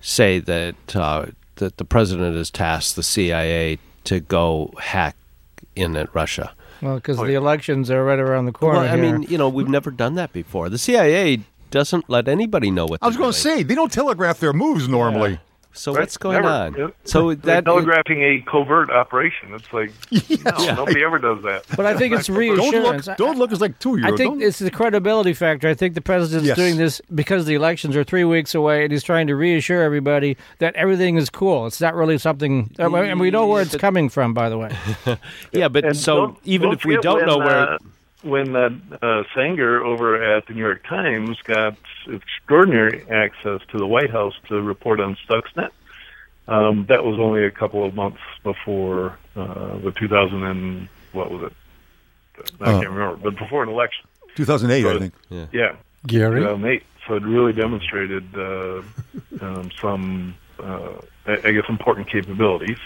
[0.00, 1.26] say that uh,
[1.56, 5.16] that the president has tasked the CIA to go hack
[5.74, 6.52] in at Russia.
[6.82, 8.80] Well, because oh, the elections are right around the corner.
[8.80, 9.18] Well, I here.
[9.18, 10.68] mean, you know, we've never done that before.
[10.68, 14.40] The CIA doesn't let anybody know what I was going to say, they don't telegraph
[14.40, 15.40] their moves normally.
[15.76, 16.00] So Right?
[16.00, 16.48] what's going Never.
[16.48, 16.74] on?
[16.74, 16.88] Yeah.
[17.04, 19.54] So They're that telegraphing a covert operation.
[19.54, 19.92] It's like
[20.44, 21.64] no, nobody ever does that.
[21.76, 23.06] but I think it's Don't reassurance.
[23.06, 24.04] look, don't look as like two years.
[24.06, 24.18] I olds.
[24.20, 25.68] think it's the credibility factor.
[25.68, 26.56] I think the president's Yes.
[26.56, 30.36] doing this because the elections are three weeks away, and he's trying to reassure everybody
[30.58, 31.66] that everything is cool.
[31.66, 34.32] It's not really something, and we know where it's coming from.
[34.34, 34.70] By the way,
[35.52, 37.78] yeah, but And so even if we don't when, know where uh,
[38.26, 41.76] when that uh, Sanger over at the New York Times got
[42.08, 45.70] extraordinary access to the White House to report on Stuxnet,
[46.48, 51.44] um, that was only a couple of months before uh, the 2000 and what was
[51.44, 51.52] it?
[52.60, 54.06] I Uh, can't remember, but before an election.
[54.34, 55.14] 2008, I think.
[55.30, 55.76] Yeah, yeah.
[56.06, 56.40] Gary?
[56.40, 56.82] 2008.
[57.08, 58.82] So it really demonstrated uh,
[59.40, 60.90] um, some, uh,
[61.26, 62.78] I I guess, important capabilities,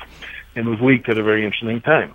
[0.55, 2.15] and was leaked at a very interesting time.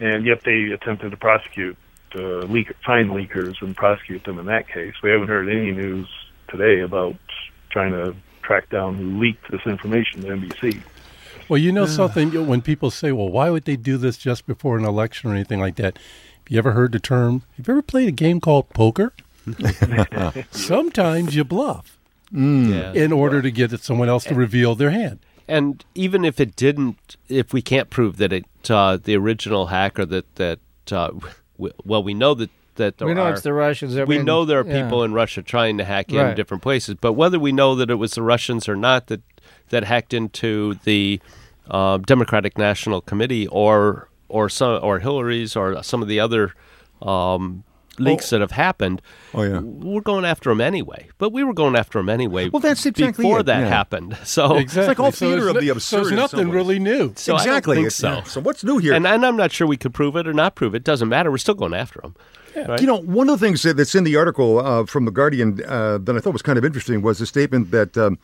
[0.00, 1.76] And yet they attempted to prosecute,
[2.16, 4.94] uh, leak, find leakers and prosecute them in that case.
[5.02, 6.08] We haven't heard any news
[6.48, 7.16] today about
[7.70, 10.82] trying to track down who leaked this information to NBC.
[11.48, 14.76] Well, you know something, when people say, well, why would they do this just before
[14.78, 15.96] an election or anything like that?
[15.96, 17.42] Have you ever heard the term?
[17.56, 19.12] Have you ever played a game called poker?
[20.50, 21.98] Sometimes you bluff
[22.32, 22.92] yeah.
[22.92, 25.20] in order to get someone else to reveal their hand.
[25.48, 30.04] and even if it didn't, if we can't prove that it uh, the original hacker
[30.04, 30.58] that that
[30.90, 31.12] uh,
[31.56, 33.96] w- well, we know that that there we know are, it's the Russians.
[33.96, 34.82] We mean, know there are yeah.
[34.84, 37.94] people in Russia trying to hack in different places, but whether we know that it
[37.94, 39.22] was the Russians or not that
[39.70, 41.20] that hacked into the
[41.70, 46.54] uh, Democratic National Committee or or some or Hillary's or some of the other
[47.02, 47.64] um,
[48.00, 49.02] leaks that have happened,
[49.34, 49.60] Oh, yeah.
[49.60, 51.08] we're going after them anyway.
[51.18, 52.48] But we were going after them anyway.
[52.48, 53.68] Well, that's exactly before it, that yeah.
[53.68, 54.16] happened.
[54.24, 54.88] So Exactly.
[54.88, 57.12] like all So theater it's of the no- So absurd it's in nothing really new.
[57.16, 57.76] so I don't exactly.
[57.76, 58.08] think so.
[58.14, 58.22] yeah.
[58.24, 58.94] So what's new here?
[58.94, 60.84] And, and I'm not sure we could prove it or not prove it.
[60.84, 61.30] Doesn't matter.
[61.30, 62.14] We're still going after them.
[62.56, 62.80] Right?
[62.80, 65.98] You know, one of the things that's in the article uh, from the Guardian uh,
[65.98, 68.18] that I thought was kind of interesting was the statement that um,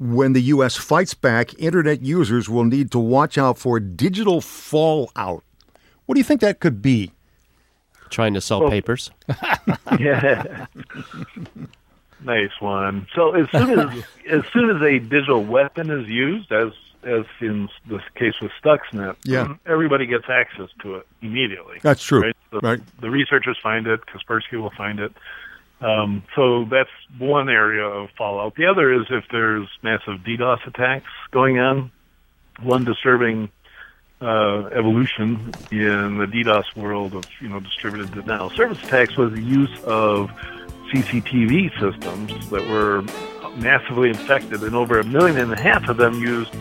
[0.00, 0.76] when the U.S.
[0.76, 5.44] fights back, internet users will need to watch out for digital fallout.
[6.06, 7.12] What do you think that could be?
[8.10, 9.10] Trying to sell papers.
[9.98, 10.66] Yeah.
[12.24, 13.06] nice one.
[13.14, 16.72] So as soon as as soon as a digital weapon is used, as
[17.04, 19.54] as in this case with Stuxnet, Yeah.
[19.66, 21.78] everybody gets access to it immediately.
[21.82, 22.22] That's true.
[22.22, 22.36] Right?
[22.50, 22.80] The, Right.
[23.00, 24.00] the researchers find it.
[24.06, 25.12] Kaspersky will find it.
[25.80, 28.56] Um, so that's one area of fallout.
[28.56, 31.90] The other is if there's massive DDoS attacks going on.
[32.60, 33.50] One disturbing
[34.20, 39.42] uh, evolution in the DDoS world of you know distributed denial service attacks was the
[39.42, 40.30] use of
[40.92, 43.02] CCTV systems that were
[43.56, 46.52] massively infected, and over a million and a half of them used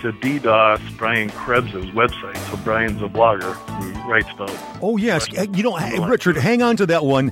[0.00, 2.36] to DDoS Brian Krebs' website.
[2.50, 4.50] So Brian's a blogger who writes about
[4.82, 7.28] Oh yes, you know, hey, Richard, hang on to that one.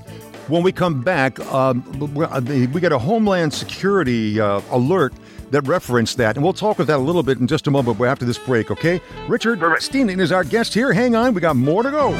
[0.48, 1.82] When we come back, um,
[2.14, 5.12] we we got a Homeland Security uh, alert
[5.56, 7.98] that referenced that, and we'll talk with that a little bit in just a moment.
[7.98, 9.00] But after this break, okay?
[9.26, 9.90] Richard Perfect.
[9.90, 10.92] Stiennon is our guest here.
[10.92, 12.10] Hang on, we got more to go.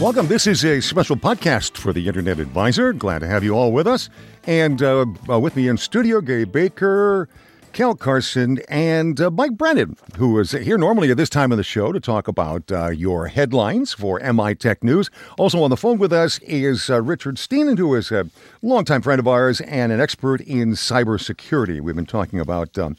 [0.00, 0.28] Welcome.
[0.28, 2.94] This is a special podcast for the Internet Advisor.
[2.94, 4.08] Glad to have you all with us.
[4.44, 7.28] And uh, uh, with me in studio, Gary Baker,
[7.72, 11.64] Cal Carson, and uh, Mike Brennan, who is here normally at this time of the
[11.64, 15.08] show to talk about uh, your headlines for MI Tech News.
[15.38, 18.28] Also on the phone with us is uh, Richard Stiennon, who is a
[18.60, 21.80] longtime friend of ours and an expert in cybersecurity.
[21.80, 22.96] We've been talking about um,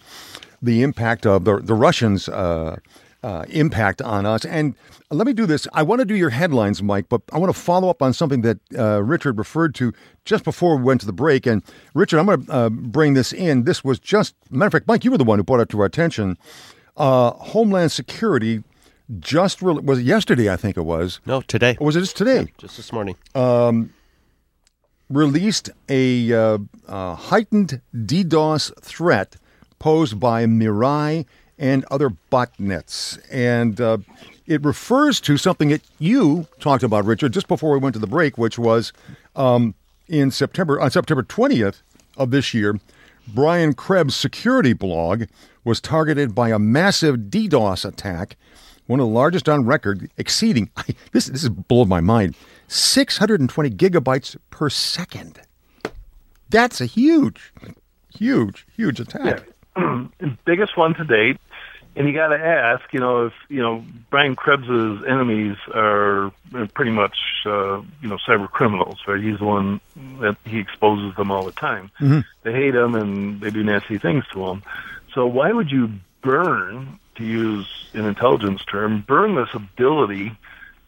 [0.61, 2.29] the impact of the, the Russians'
[3.23, 4.45] uh, impact on us.
[4.45, 4.75] And
[5.09, 5.67] let me do this.
[5.73, 8.41] I want to do your headlines, Mike, but I want to follow up on something
[8.41, 9.93] that uh, Richard referred to
[10.25, 11.45] just before we went to the break.
[11.45, 13.63] And Richard, I'm going to uh, bring this in.
[13.63, 15.79] This was just, matter of fact, Mike, you were the one who brought it to
[15.79, 16.37] our attention.
[16.97, 18.63] Uh, Homeland Security
[19.19, 21.19] just re- was it yesterday, I think it was.
[21.25, 21.77] No, today.
[21.79, 22.47] Or was it just today?
[22.57, 23.15] Just this morning.
[25.09, 26.57] released a uh,
[26.87, 29.35] uh, heightened DDoS threat
[29.79, 31.25] posed by Mirai
[31.61, 33.19] and other botnets.
[33.31, 33.99] And uh,
[34.47, 38.07] it refers to something that you talked about, Richard, just before we went to the
[38.07, 38.91] break, which was
[39.35, 39.75] um,
[40.09, 41.83] in September, on September 20th
[42.17, 42.79] of this year,
[43.27, 45.25] Brian Krebs' security blog
[45.63, 48.35] was targeted by a massive DDoS attack,
[48.87, 50.71] one of the largest on record, exceeding,
[51.11, 52.35] this, this is blowing my mind,
[52.67, 55.39] 620 gigabytes per second.
[56.49, 57.53] That's a huge,
[58.17, 59.43] huge, huge attack.
[59.77, 60.05] Yeah.
[60.45, 61.37] Biggest one to date.
[61.95, 66.31] And you got to ask, you know, if you know Brian Krebs's enemies are
[66.73, 69.21] pretty much, uh, you know, cyber criminals, right?
[69.21, 69.81] He's the one
[70.21, 71.91] that he exposes them all the time.
[71.99, 72.19] Mm-hmm.
[72.43, 74.63] They hate him and they do nasty things to him.
[75.13, 80.31] So why would you burn, to use an intelligence term, burn this ability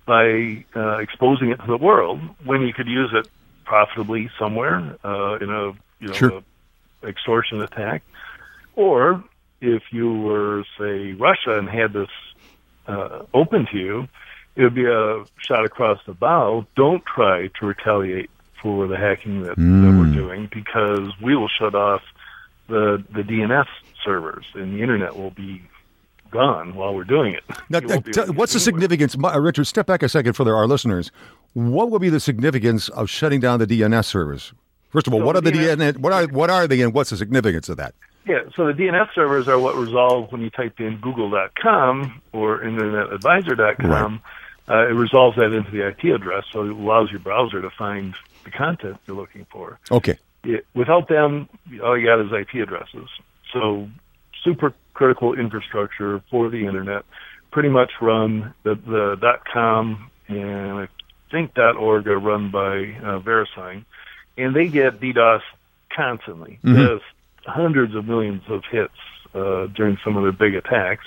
[0.05, 3.27] by uh, exposing it to the world when you could use it
[3.65, 6.43] profitably somewhere uh, in a you know Sure.
[7.03, 8.03] a extortion attack,
[8.77, 9.21] or
[9.63, 12.09] if you were say Russia and had this
[12.87, 14.07] uh, open to you,
[14.55, 16.65] it would be a shot across the bow.
[16.75, 18.29] Don't try to retaliate
[18.61, 22.01] for the hacking that, that we're doing because we will shut off
[22.67, 23.65] the the DNS
[24.05, 25.61] servers and the internet will be
[26.31, 27.43] gone while we're doing it.
[27.69, 29.15] Now, You won't be able to what's the significance?
[29.21, 31.11] Uh, Richard, step back a second for the- our listeners.
[31.53, 34.53] What would be the significance of shutting down the DNS servers?
[34.89, 35.97] First of all, So what are the the DNS?
[35.97, 37.93] What are what are they, and what's the significance of that?
[38.25, 44.21] Yeah, so the DNS servers are what resolve when you type in google.com or internetadvisor.com.
[44.69, 48.15] Uh, it resolves that into the IP address, so it allows your browser to find
[48.45, 49.77] the content you're looking for.
[49.91, 51.49] Okay, It, without them,
[51.83, 53.09] all you got is IP addresses.
[53.51, 53.89] So
[54.41, 57.03] super critical infrastructure for the internet.
[57.51, 60.87] Pretty much run the, the .com and I
[61.29, 63.83] think .org are run by uh, VeriSign,
[64.37, 65.41] and they get DDoS
[65.95, 66.59] constantly.
[66.63, 67.01] There's
[67.45, 68.93] hundreds of millions of hits
[69.33, 71.05] uh, during some of their big attacks,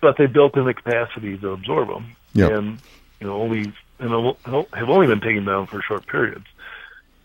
[0.00, 2.52] but they built in the capacity to absorb them, Yep.
[2.52, 2.78] and
[3.20, 4.34] you know only and
[4.72, 6.46] have only been taken down for short periods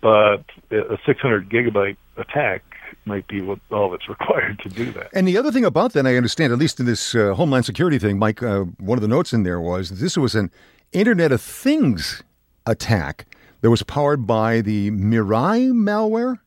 [0.02, 2.64] but a 600 gigabyte attack
[3.06, 5.10] might be what all that's required to do that.
[5.14, 7.98] and the other thing about that, I understand, at least in this uh, Homeland Security
[7.98, 10.52] thing, Mike, uh, one of the notes in there was this was an
[10.92, 12.22] Internet of Things
[12.68, 13.26] attack
[13.62, 16.40] that was powered by the Mirai malware.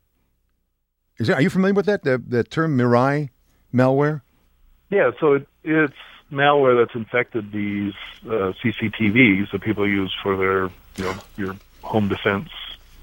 [1.18, 2.04] Is that, are you familiar with that?
[2.04, 3.30] The, the term Mirai
[3.74, 4.22] malware?
[4.90, 5.92] Yeah, so it, it's
[6.32, 10.62] malware that's infected these uh, CCTVs that people use for their,
[10.96, 12.48] you know, your home defense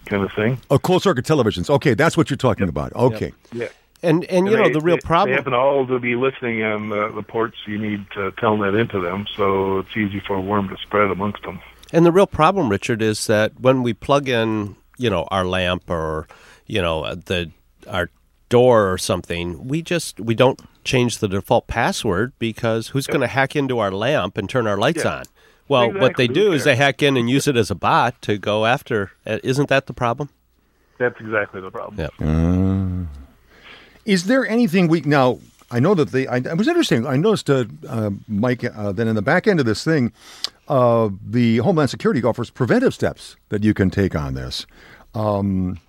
[0.05, 0.59] kind of thing.
[0.69, 1.69] Oh, closed circuit televisions.
[1.69, 2.93] Okay, that's what you're talking about.
[2.93, 3.33] Okay.
[3.51, 3.67] Yeah.
[4.03, 5.31] And and you And know they- the real they- problem.
[5.31, 8.99] They happen all to be listening on the, the ports you need to telnet into
[9.01, 11.59] them, so it's easy for a worm to spread amongst them.
[11.91, 15.89] And the real problem, Richard, is that when we plug in, you know, our lamp
[15.89, 16.27] or,
[16.67, 17.49] you know, uh, the
[17.87, 18.09] our
[18.49, 23.27] door or something, we just we don't change the default password because who's going to
[23.27, 25.17] hack into our lamp and turn our lights Yeah.
[25.19, 25.23] on?
[25.67, 28.37] Well, what they do is they hack in and use it as a bot to
[28.37, 29.11] go after.
[29.25, 30.29] uh, Isn't that the problem?
[30.99, 32.09] That's exactly the problem.
[32.19, 33.05] Yeah.
[34.05, 35.39] Is there anything we now?
[35.71, 36.27] I know that they.
[36.27, 37.07] I, it was interesting.
[37.07, 40.13] I noticed, uh, uh, Mike, uh, that in the back end of this thing,
[40.67, 44.67] uh, the Homeland Security offers preventive steps that you can take on this.
[45.15, 45.79] Um,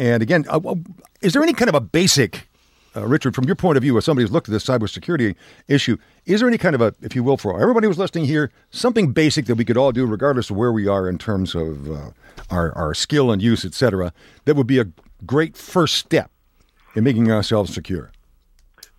[0.00, 0.74] and again, uh,
[1.20, 2.48] is there any kind of a basic,
[2.96, 5.36] uh, Richard, from your point of view, as somebody who's looked at this cybersecurity
[5.68, 8.50] issue, is there any kind of a, if you will, for everybody who's listening here,
[8.70, 11.90] something basic that we could all do, regardless of where we are in terms of
[11.90, 12.10] uh,
[12.48, 14.10] our, our skill and use, et cetera,
[14.46, 14.86] that would be a
[15.26, 16.30] great first step
[16.94, 18.10] in making ourselves secure?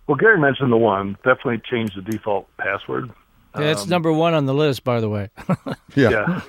[0.06, 1.14] Well, Gary mentioned the one.
[1.24, 3.10] Definitely change the default password.
[3.54, 5.30] That's number one on the list, by the way.
[5.94, 6.40] Yeah.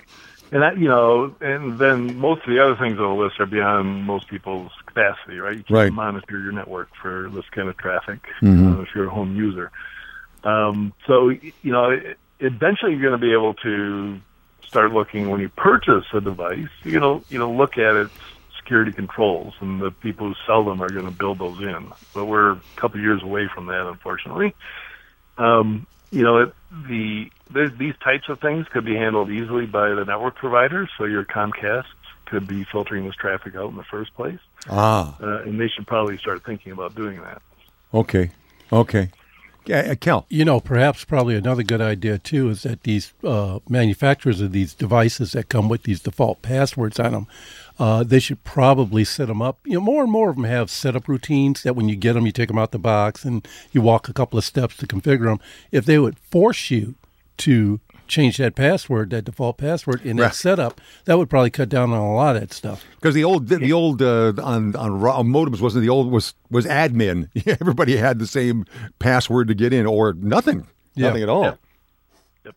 [0.53, 3.47] And that, you know, and then most of the other things on the list are
[3.47, 5.57] beyond most people's capacity, right?
[5.57, 5.91] You can't Right.
[5.91, 9.71] monitor your network for this kind of traffic uh, if you're a home user.
[10.43, 11.99] Um, so, you know,
[12.39, 14.19] eventually you're going to be able to
[14.67, 16.69] start looking when you purchase a device.
[16.83, 18.13] You know, you know, look at its
[18.59, 21.91] security controls, and the people who sell them are going to build those in.
[22.13, 24.53] But we're a couple of years away from that, unfortunately.
[25.39, 26.53] Um, you know, it,
[26.87, 27.29] the
[27.77, 30.89] these types of things could be handled easily by the network providers.
[30.97, 31.85] So your Comcast
[32.25, 34.39] could be filtering this traffic out in the first place.
[34.69, 37.41] Ah, uh, and they should probably start thinking about doing that.
[37.93, 38.31] Okay,
[38.71, 39.09] okay.
[39.65, 40.25] Yeah, Cal.
[40.29, 44.73] You know, perhaps probably another good idea too is that these uh, manufacturers of these
[44.73, 47.27] devices that come with these default passwords on them,
[47.79, 49.59] uh, they should probably set them up.
[49.65, 52.25] You know, more and more of them have setup routines that when you get them,
[52.25, 55.25] you take them out the box and you walk a couple of steps to configure
[55.25, 55.39] them.
[55.71, 56.95] If they would force you
[57.37, 60.33] to change that password, that default password in that right.
[60.33, 62.85] setup, that would probably cut down on a lot of that stuff.
[62.95, 67.29] Because the old the old uh, on, on modems wasn't the old was was admin.
[67.61, 68.65] Everybody had the same
[68.99, 71.07] password to get in, or nothing, yeah.
[71.07, 71.43] nothing at all.
[71.43, 71.55] Yeah.
[72.45, 72.55] Yep.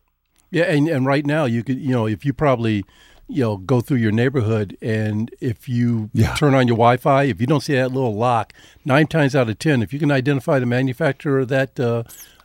[0.51, 2.85] Yeah, and and right now you could you know if you probably
[3.27, 6.33] you know go through your neighborhood and if you yeah.
[6.35, 8.53] turn on your Wi-Fi, if you don't see that little lock,
[8.85, 11.79] nine times out of ten, if you can identify the manufacturer of that.
[11.79, 12.03] Uh,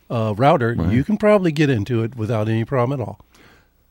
[0.09, 0.91] uh, router, right.
[0.91, 3.19] you can probably get into it without any problem at all.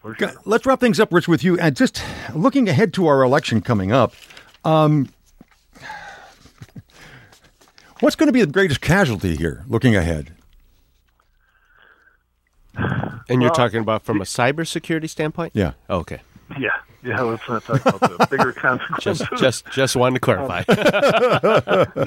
[0.03, 0.33] Sure.
[0.45, 1.59] Let's wrap things up, Rich, with you.
[1.59, 2.03] And just
[2.35, 4.15] looking ahead to our election coming up,
[4.65, 5.09] um,
[8.01, 10.35] what's going to be the greatest casualty here looking ahead?
[12.75, 15.53] And you're well, talking about from a cybersecurity standpoint?
[15.55, 15.73] Yeah.
[15.89, 16.21] Oh, okay.
[16.59, 16.71] Yeah.
[17.05, 19.27] Yeah, let's not talk about the bigger consequences.
[19.29, 20.63] Just, just, just wanted to clarify.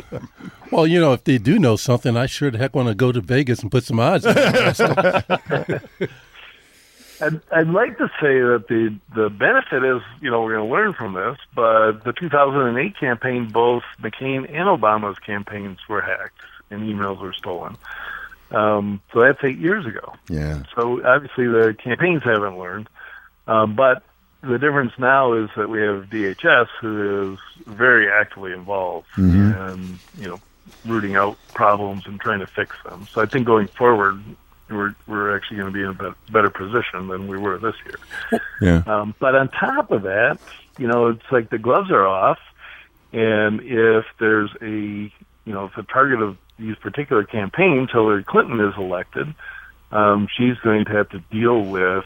[0.71, 3.11] well, you know, if they do know something, I sure the heck want to go
[3.11, 4.25] to Vegas and put some odds.
[4.25, 4.39] I'd,
[7.51, 10.93] I'd like to say that the the benefit is, you know, we're going to learn
[10.93, 11.37] from this.
[11.53, 16.39] But the 2008 campaign, both McCain and Obama's campaigns were hacked
[16.71, 17.75] and emails were stolen.
[18.51, 20.13] Um, so that's eight years ago.
[20.29, 20.63] Yeah.
[20.75, 22.87] So obviously the campaigns haven't learned.
[23.47, 24.03] Um, but
[24.45, 29.51] the difference now is that we have DHS who is very actively involved mm-hmm.
[29.51, 30.39] and you know
[30.85, 33.07] rooting out problems and trying to fix them.
[33.11, 34.21] So I think going forward,
[34.69, 38.41] we're we're actually going to be in a better position than we were this year.
[38.61, 38.83] Yeah.
[38.87, 40.39] Um, but on top of that,
[40.77, 42.39] you know, it's like the gloves are off,
[43.11, 45.11] and if there's a you
[45.45, 49.33] know if the target of these particular campaigns, Hillary Clinton is elected,
[49.91, 52.05] um, she's going to have to deal with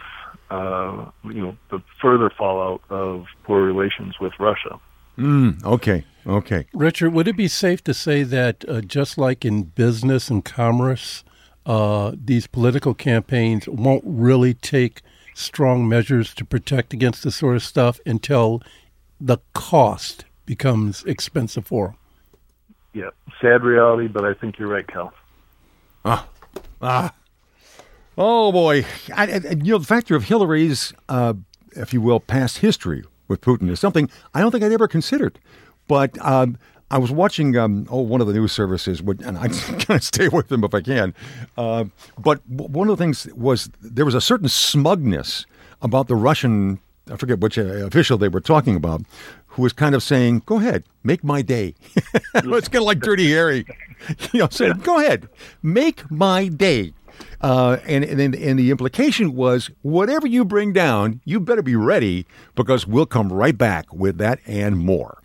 [0.50, 4.80] uh, you know, the further fallout of poor relations with Russia.
[5.18, 6.66] Mm, okay, okay.
[6.74, 11.24] Richard, would it be safe to say that uh, just like in business and commerce,
[11.66, 15.02] uh, these political campaigns won't really take
[15.34, 18.62] strong measures to protect against this sort of stuff until
[19.20, 21.96] the cost becomes expensive for them?
[22.94, 23.10] Yeah,
[23.42, 25.14] sad reality, but I think you're right, Cal.
[26.04, 26.28] Ah,
[26.82, 27.14] ah.
[28.22, 31.36] Oh boy, I, I, you know the factor of Hillary's, uh,
[31.72, 35.40] if you will, past history with Putin is something I don't think I'd ever considered.
[35.88, 36.58] But um,
[36.92, 40.28] I was watching um, oh one of the news services, and I kind of stay
[40.28, 41.16] with them if I can.
[41.58, 41.86] Uh,
[42.18, 45.46] but one of the things was there was a certain smugness
[45.82, 46.82] about the Russian.
[47.10, 49.02] I forget which uh, official they were talking about,
[49.48, 53.32] who was kind of saying, "Go ahead, make my day." it's kind of like Dirty
[53.32, 53.66] Harry,
[54.34, 55.30] you know, saying, "Go ahead,
[55.64, 56.92] make my day."
[57.42, 62.26] Uh, and, and, and the implication was whatever you bring down, you better be ready
[62.56, 65.22] because we'll come right back with that and more.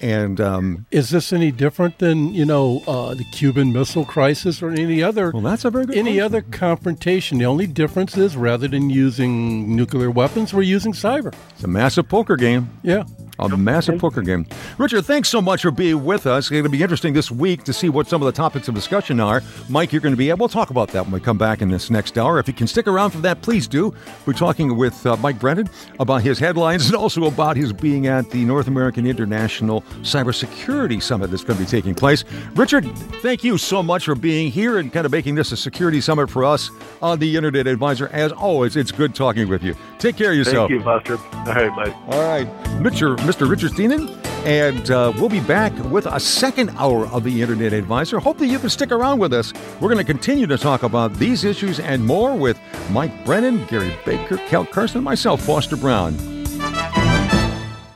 [0.00, 4.70] And um, is this any different than you know uh, the Cuban Missile Crisis or
[4.70, 5.32] any other?
[5.32, 6.24] Well, that's a very good any question.
[6.24, 7.38] other confrontation.
[7.38, 11.34] The only difference is rather than using nuclear weapons, we're using cyber.
[11.54, 12.70] It's a massive poker game.
[12.82, 13.04] Yeah.
[13.38, 14.46] A massive poker game.
[14.78, 16.44] Richard, thanks so much for being with us.
[16.44, 18.74] It's going to be interesting this week to see what some of the topics of
[18.74, 19.42] discussion are.
[19.68, 21.68] Mike, you're going to be able to talk about that when we come back in
[21.68, 22.38] this next hour.
[22.38, 23.94] If you can stick around for that, please do.
[24.26, 25.70] We're talking with uh, Mike Brennan
[26.00, 31.30] about his headlines and also about his being at the North American International Cybersecurity Summit
[31.30, 32.24] that's going to be taking place.
[32.54, 32.84] Richard,
[33.22, 36.28] thank you so much for being here and kind of making this a security summit
[36.28, 36.70] for us
[37.00, 38.08] on the Internet Advisor.
[38.08, 39.74] As always, it's good talking with you.
[39.98, 40.68] Take care of yourself.
[40.68, 41.16] Thank you, Buster.
[41.16, 41.92] All right, bye.
[42.08, 42.46] All right.
[42.82, 43.16] Mr.
[43.28, 43.46] Mr.
[43.46, 44.08] Richard Stiennon,
[44.46, 48.18] and uh, we'll be back with a second hour of the Internet Advisor.
[48.20, 49.52] Hope that you can stick around with us.
[49.82, 52.58] We're going to continue to talk about these issues and more with
[52.90, 56.16] Mike Brennan, Gary Baker, Cal Carson, and myself, Foster Brown.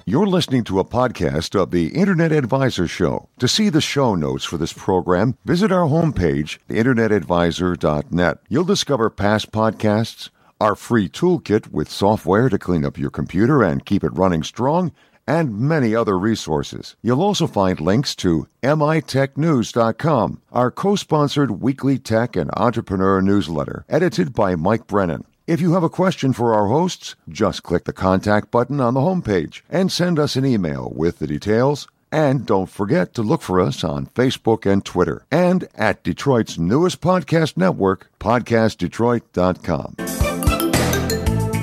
[0.04, 3.30] You're listening to a podcast of the Internet Advisor Show.
[3.38, 8.38] To see the show notes for this program, visit our homepage, internetadvisor.net.
[8.50, 10.28] You'll discover past podcasts
[10.60, 14.92] our free toolkit with software to clean up your computer and keep it running strong,
[15.26, 16.96] and many other resources.
[17.02, 24.32] You'll also find links to mitechnews.com, our co sponsored weekly tech and entrepreneur newsletter, edited
[24.32, 25.24] by Mike Brennan.
[25.46, 29.00] If you have a question for our hosts, just click the contact button on the
[29.00, 31.88] homepage and send us an email with the details.
[32.12, 37.00] And don't forget to look for us on Facebook and Twitter and at Detroit's newest
[37.00, 40.31] podcast network, podcastdetroit.com.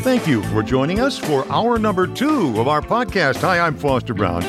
[0.01, 3.41] Thank you for joining us for hour number two of our podcast.
[3.41, 4.41] Hi, I'm Foster Brown,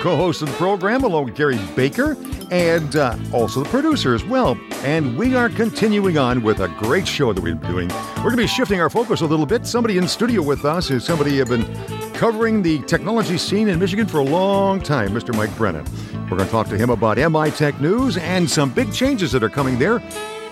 [0.00, 2.16] co host of the program along with Gary Baker
[2.50, 4.58] and uh, also the producer as well.
[4.82, 7.88] And we are continuing on with a great show that we've been doing.
[8.16, 9.66] We're going to be shifting our focus a little bit.
[9.66, 13.78] Somebody in studio with us is somebody who have been covering the technology scene in
[13.78, 15.34] Michigan for a long time, Mr.
[15.34, 15.86] Mike Brennan.
[16.28, 19.44] We're going to talk to him about MI Tech News and some big changes that
[19.44, 20.02] are coming there,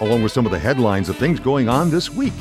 [0.00, 2.32] along with some of the headlines of things going on this week.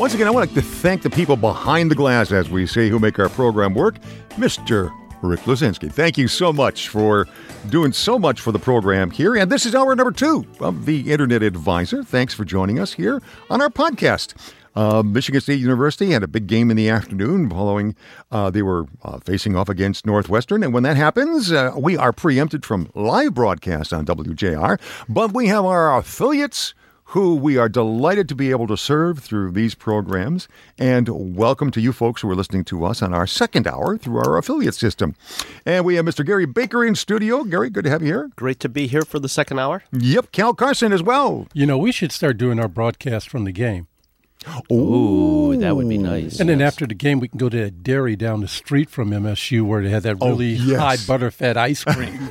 [0.00, 2.98] Once again, I want to thank the people behind the glass, as we say, who
[2.98, 3.96] make our program work.
[4.30, 4.90] Mr.
[5.20, 7.28] Rick Lazinski, thank you so much for
[7.68, 9.36] doing so much for the program here.
[9.36, 12.02] And this is hour number two of the Internet Advisor.
[12.02, 13.20] Thanks for joining us here
[13.50, 14.32] on our podcast.
[14.74, 17.94] Uh, Michigan State University had a big game in the afternoon following
[18.30, 20.62] uh, they were uh, facing off against Northwestern.
[20.62, 24.80] And when that happens, uh, we are preempted from live broadcast on WJR,
[25.10, 26.72] but we have our affiliates
[27.10, 30.46] who we are delighted to be able to serve through these programs.
[30.78, 34.18] And welcome to you folks who are listening to us on our second hour through
[34.18, 35.16] our affiliate system.
[35.66, 36.24] And we have Mr.
[36.24, 37.42] Gary Baker in studio.
[37.42, 38.30] Gary, good to have you here.
[38.36, 39.82] Great to be here for the second hour.
[39.92, 41.48] Yep, Cal Carson as well.
[41.52, 43.88] You know, we should start doing our broadcast from the game.
[44.72, 46.40] Ooh, that would be nice.
[46.40, 49.10] And then after the game, we can go to a dairy down the street from
[49.10, 50.78] MSU where they had that really oh, yes.
[50.78, 52.28] high butterfed ice cream.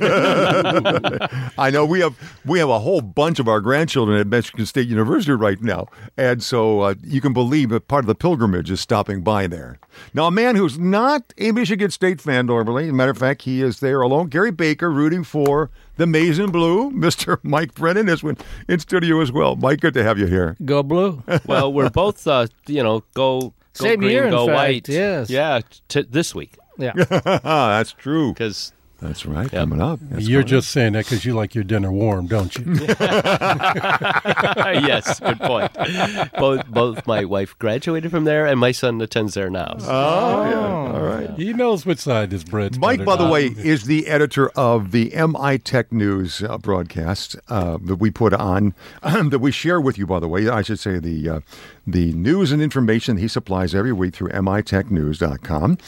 [1.56, 4.88] I know we have we have a whole bunch of our grandchildren at Michigan State
[4.88, 5.86] University right now,
[6.16, 9.78] and so uh, you can believe that part of the pilgrimage is stopping by there.
[10.12, 13.42] Now, a man who's not a Michigan State fan normally, as a matter of fact,
[13.42, 14.28] he is there alone.
[14.28, 16.90] Gary Baker rooting for the maize and blue.
[17.06, 17.38] Mr.
[17.42, 18.24] Mike Brennan is
[18.68, 19.54] in studio as well.
[19.54, 20.56] Mike, good to have you here.
[20.64, 21.22] Go blue.
[21.46, 24.88] well, we're both, uh, you know, go, go Same green, year, go fact, white.
[24.88, 25.28] Yes.
[25.28, 26.56] Yeah, t- this week.
[26.78, 26.92] Yeah.
[27.44, 28.32] That's true.
[28.32, 29.44] Because that's right.
[29.44, 29.62] Yep.
[29.62, 29.98] Coming up.
[30.02, 32.64] That's You're just saying that because you like your dinner warm, don't you?
[34.78, 35.72] yes, good point.
[36.38, 39.76] Both both my wife graduated from there, and my son attends there now.
[39.78, 39.86] So.
[39.88, 40.92] Oh, yeah.
[40.92, 41.30] all right.
[41.30, 45.10] He knows which side his bread's Mike, by the way, is the editor of the
[45.16, 50.06] MI Tech News uh, broadcast uh, that we put on, that we share with you.
[50.06, 51.40] By the way, I should say the uh,
[51.86, 55.78] the news and information he supplies every week through mitechnews.com.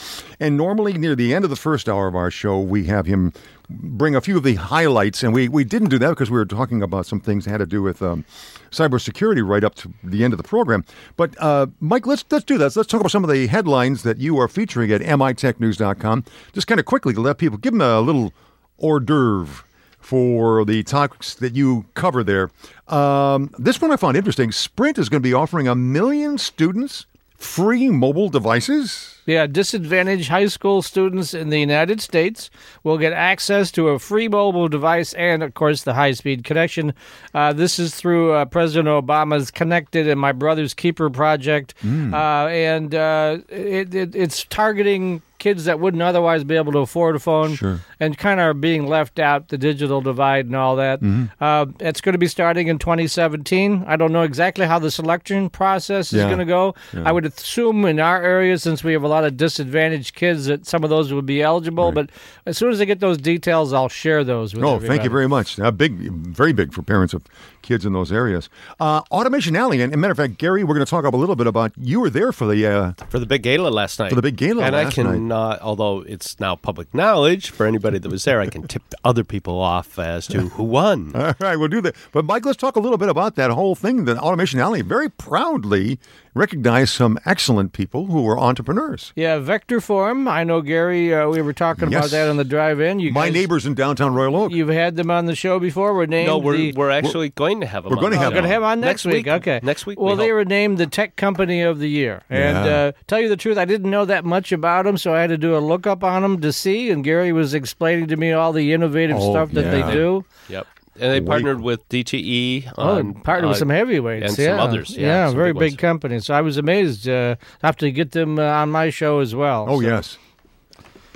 [0.41, 3.33] And normally, near the end of the first hour of our show, we have him
[3.69, 5.23] bring a few of the highlights.
[5.23, 7.59] And we, we didn't do that because we were talking about some things that had
[7.59, 8.25] to do with um,
[8.71, 10.85] cybersecurity right up to the end of the program.
[11.17, 12.77] But, uh, Mike, let's, let's do that.
[12.77, 16.25] Let's talk about some of the headlines that you are featuring at mitechnews.com.
[16.53, 18.33] Just kind of quickly to let people give them a little
[18.79, 19.65] hors d'oeuvre
[20.03, 22.51] for the topics that you cover there.
[22.89, 24.53] Um, this one I found interesting.
[24.53, 27.07] Sprint is going to be offering a million students
[27.43, 29.21] free mobile devices.
[29.27, 32.51] Yeah, disadvantaged high school students in the United States
[32.83, 36.95] will get access to a free mobile device and, of course, the high speed connection.
[37.35, 41.75] Uh, this is through uh, President Obama's Connected and My Brother's Keeper project.
[41.83, 42.13] Mm.
[42.13, 47.17] Uh, and uh, it, it, it's targeting kids that wouldn't otherwise be able to afford
[47.17, 47.81] a phone sure.
[48.03, 51.01] And kind of are being left out, the digital divide and all that.
[51.01, 51.27] Mm-hmm.
[51.43, 53.85] Uh, it's going to be starting in 2017.
[53.87, 56.27] I don't know exactly how the selection process is Yeah.
[56.27, 56.75] going to go.
[56.93, 57.03] Yeah.
[57.07, 60.67] I would assume in our area, since we have a lot of disadvantaged kids, that
[60.67, 61.93] some of those would be eligible.
[61.93, 62.11] But
[62.47, 64.89] as soon as I get those details, I'll share those with Oh, everybody.
[64.89, 65.61] thank you very much.
[65.61, 67.23] Uh, big, very big for parents of
[67.63, 68.49] kids in those areas.
[68.81, 71.17] Uh, Automation Alley, and, and matter of fact, Gary, we're going to talk up a
[71.17, 71.71] little bit about.
[71.77, 74.09] You were there for the uh, for the big gala last night.
[74.09, 75.35] For the big gala and last I can, night.
[75.35, 79.25] uh, although it's now public knowledge for anybody that was there, I can tip other
[79.25, 81.13] people off as to who won.
[81.15, 81.95] All right, we'll do that.
[82.13, 84.05] But Mike, let's talk a little bit about that whole thing.
[84.05, 85.99] The Automation Alley very proudly
[86.35, 89.13] recognized some excellent people who were entrepreneurs.
[89.15, 90.29] Yeah, Vectorform.
[90.31, 91.15] I know Gary.
[91.15, 92.01] Uh, we were talking Yes.
[92.07, 93.01] about that on the drive-in.
[93.01, 94.53] You My guys- neighbors in downtown Royal Oak.
[94.53, 95.95] You've had them on the show before.
[95.95, 96.29] We're named.
[96.29, 97.91] no, we're the, we're actually going to have them.
[97.91, 98.33] we're gonna the have show.
[98.33, 99.29] going to have 'em on next, week.
[99.29, 99.61] Okay.
[99.63, 100.01] Next week.
[100.01, 100.35] Well, we they hope.
[100.37, 102.23] were named the Tech Company of the Year.
[102.31, 102.73] And Yeah.
[102.73, 105.31] uh, tell you the truth, I didn't know that much about them, so I had
[105.31, 106.91] to do a lookup on them to see.
[106.91, 109.87] And Gary was explaining to me all the innovative Oh, stuff that yeah.
[109.87, 110.25] they do.
[110.49, 110.67] Yep.
[110.95, 111.27] And they Wait.
[111.27, 112.73] partnered with DTE.
[112.77, 114.63] Oh, on, partnered with uh, some heavyweights and some yeah.
[114.63, 115.81] others, yeah, some very big big ones.
[115.81, 116.27] companies.
[116.27, 117.09] So I was amazed.
[117.09, 119.67] Uh, I have to get them uh, on my show as well.
[119.69, 120.19] Oh So- yes.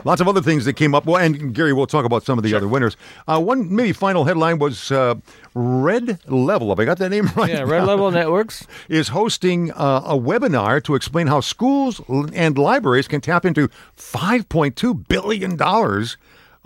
[0.05, 1.05] Lots of other things that came up.
[1.05, 2.97] Well, and Gary, we'll talk about some of the other winners.
[3.27, 5.17] Uh, one maybe final headline was uh,
[5.55, 6.69] Red Level.
[6.69, 7.51] Have I got that name right?
[7.51, 8.65] Yeah, Red Level Networks.
[8.89, 12.01] is hosting uh, a webinar to explain how schools
[12.35, 15.57] and libraries can tap into $5.2 billion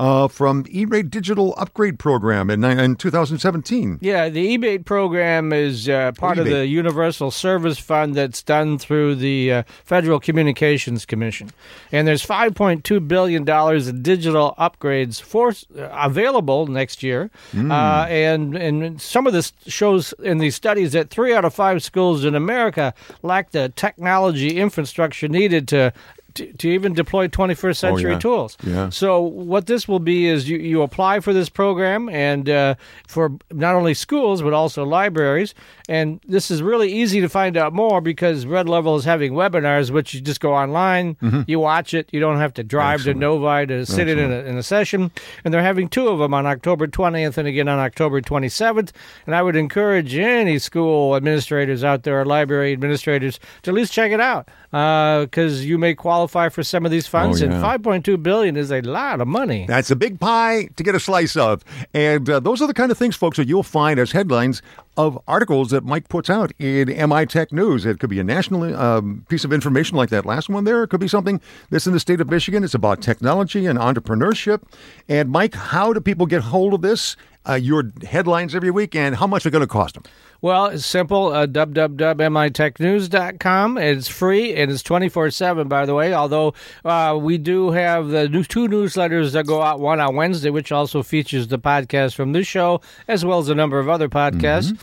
[0.01, 3.99] uh, from E-Rate Digital Upgrade Program in, in 2017.
[4.01, 9.17] Yeah, the E-Rate program is uh, part of the Universal Service Fund that's done through
[9.17, 11.51] the uh, Federal Communications Commission.
[11.93, 17.31] And there's $5.2 billion in digital upgrades for uh, available next year.
[17.55, 21.83] Uh, and, and some of this shows in these studies that three out of five
[21.83, 25.93] schools in America lack the technology infrastructure needed to
[26.35, 28.19] to, to even deploy 21st century yeah.
[28.19, 28.57] tools.
[28.63, 28.89] Yeah.
[28.91, 32.75] So what this will be is you, you apply for this program and uh,
[33.07, 35.55] for not only schools but also libraries.
[35.89, 39.91] And this is really easy to find out more because Red Level is having webinars,
[39.91, 41.17] which you just go online,
[41.49, 42.09] you watch it.
[42.13, 45.11] You don't have to drive to Novi to sit in in a, in a session.
[45.45, 48.93] And they're having two of them on October 20th and again on October 27th.
[49.27, 53.93] And I would encourage any school administrators out there or library administrators to at least
[53.93, 57.43] check it out because you may qualify for some of these funds.
[57.43, 59.67] Oh, And 5.2 billion is a lot of money.
[59.67, 61.65] That's a big pie to get a slice of.
[61.95, 64.63] And uh, those are the kind of things, folks, that you'll find as headlines
[64.97, 67.87] of articles that Mike puts out in MI Tech News.
[67.87, 70.83] It could be a national um, piece of information like that last one there.
[70.83, 71.41] It could be something
[71.71, 72.65] that's in the state of Michigan.
[72.65, 74.63] It's about technology and entrepreneurship.
[75.09, 77.17] And, Mike, how do people get hold of this?
[77.49, 80.03] Uh, your headlines every week, and how much are going to cost them?
[80.43, 81.33] Well, it's simple.
[81.33, 83.79] Uh, www.mitechnews.com.
[83.79, 86.13] It's free and it's 24 7, by the way.
[86.15, 90.51] Although uh, we do have the new two newsletters that go out one on Wednesday,
[90.51, 94.09] which also features the podcast from this show, as well as a number of other
[94.09, 94.79] podcasts.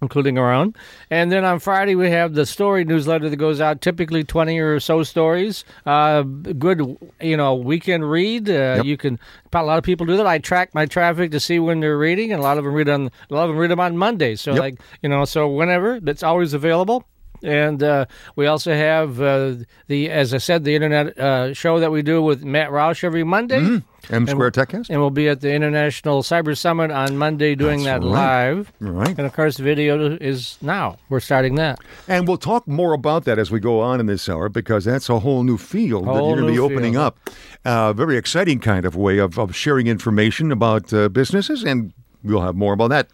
[0.00, 0.74] Including our own.
[1.10, 4.78] And then on Friday, we have the story newsletter that goes out, typically 20 or
[4.78, 5.64] so stories.
[5.84, 8.48] Uh, good, you know, weekend read.
[8.48, 9.18] Uh, You can,
[9.52, 10.26] a lot of people do that.
[10.26, 12.88] I track my traffic to see when they're reading, and a lot of them read
[12.88, 14.40] on, a lot of them read them on Mondays.
[14.40, 14.60] So, Yep.
[14.60, 17.04] like, you know, so whenever, that's always available.
[17.42, 19.54] And uh, we also have uh,
[19.86, 23.22] the, as I said, the internet uh, show that we do with Matt Roush every
[23.24, 23.80] Monday.
[24.10, 24.90] M Square TechCast?
[24.90, 28.50] And we'll be at the International Cyber Summit on Monday doing That's that right.
[28.50, 28.72] live.
[28.80, 29.16] Right.
[29.16, 30.96] And of course, video is now.
[31.08, 31.78] We're starting that.
[32.06, 35.08] And we'll talk more about that as we go on in this hour because that's
[35.08, 37.04] a whole new field that you're going to be opening field.
[37.04, 37.30] up.
[37.64, 41.92] A very exciting kind of way of, of sharing information about uh, businesses, and
[42.22, 43.08] we'll have more about that.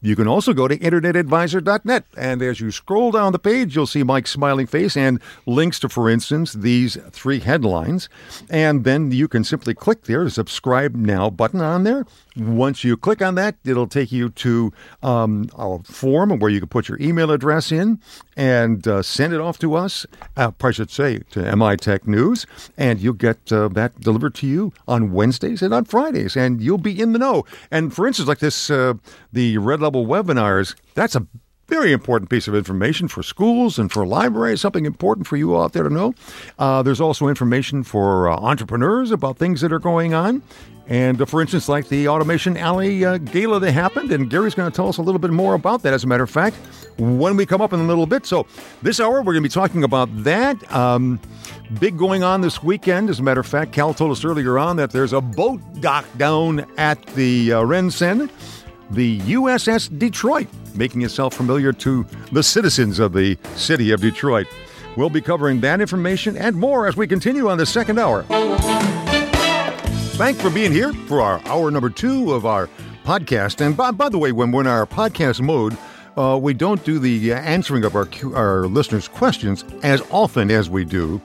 [0.00, 4.04] You can also go to internetadvisor.net, and as you scroll down the page, you'll see
[4.04, 8.08] Mike's smiling face and links to, for instance, these three headlines.
[8.48, 12.06] And then you can simply click there, the subscribe now button on there.
[12.36, 14.72] Once you click on that, it'll take you to
[15.02, 18.00] um, a form where you can put your email address in
[18.36, 22.46] and uh, send it off to us, uh, I should say, to MI Tech News,
[22.76, 26.78] and you'll get uh, that delivered to you on Wednesdays and on Fridays, and you'll
[26.78, 27.44] be in the know.
[27.72, 28.94] And for instance, like this, uh,
[29.32, 31.26] the Red Level webinars, that's a
[31.66, 35.72] very important piece of information for schools and for libraries, something important for you out
[35.72, 36.12] there to know.
[36.58, 40.42] Uh, there's also information for uh, entrepreneurs about things that are going on.
[40.88, 44.70] And uh, for instance, like the Automation Alley uh, Gala that happened, and Gary's going
[44.70, 46.56] to tell us a little bit more about that, as a matter of fact,
[46.98, 48.26] when we come up in a little bit.
[48.26, 48.46] So,
[48.82, 50.70] this hour, we're going to be talking about that.
[50.70, 51.18] Um,
[51.80, 53.08] big going on this weekend.
[53.08, 56.04] As a matter of fact, Cal told us earlier on that there's a boat dock
[56.18, 58.30] down at the uh, RenCen
[58.90, 64.46] the USS Detroit, making itself familiar to the citizens of the city of Detroit.
[64.96, 68.24] We'll be covering that information and more as we continue on the second hour.
[70.16, 72.68] Thanks for being here for our hour number two of our
[73.04, 73.64] podcast.
[73.64, 75.76] And by, by the way, when we're in our podcast mode,
[76.16, 80.84] uh, we don't do the answering of our our listeners' questions as often as we
[80.84, 81.20] do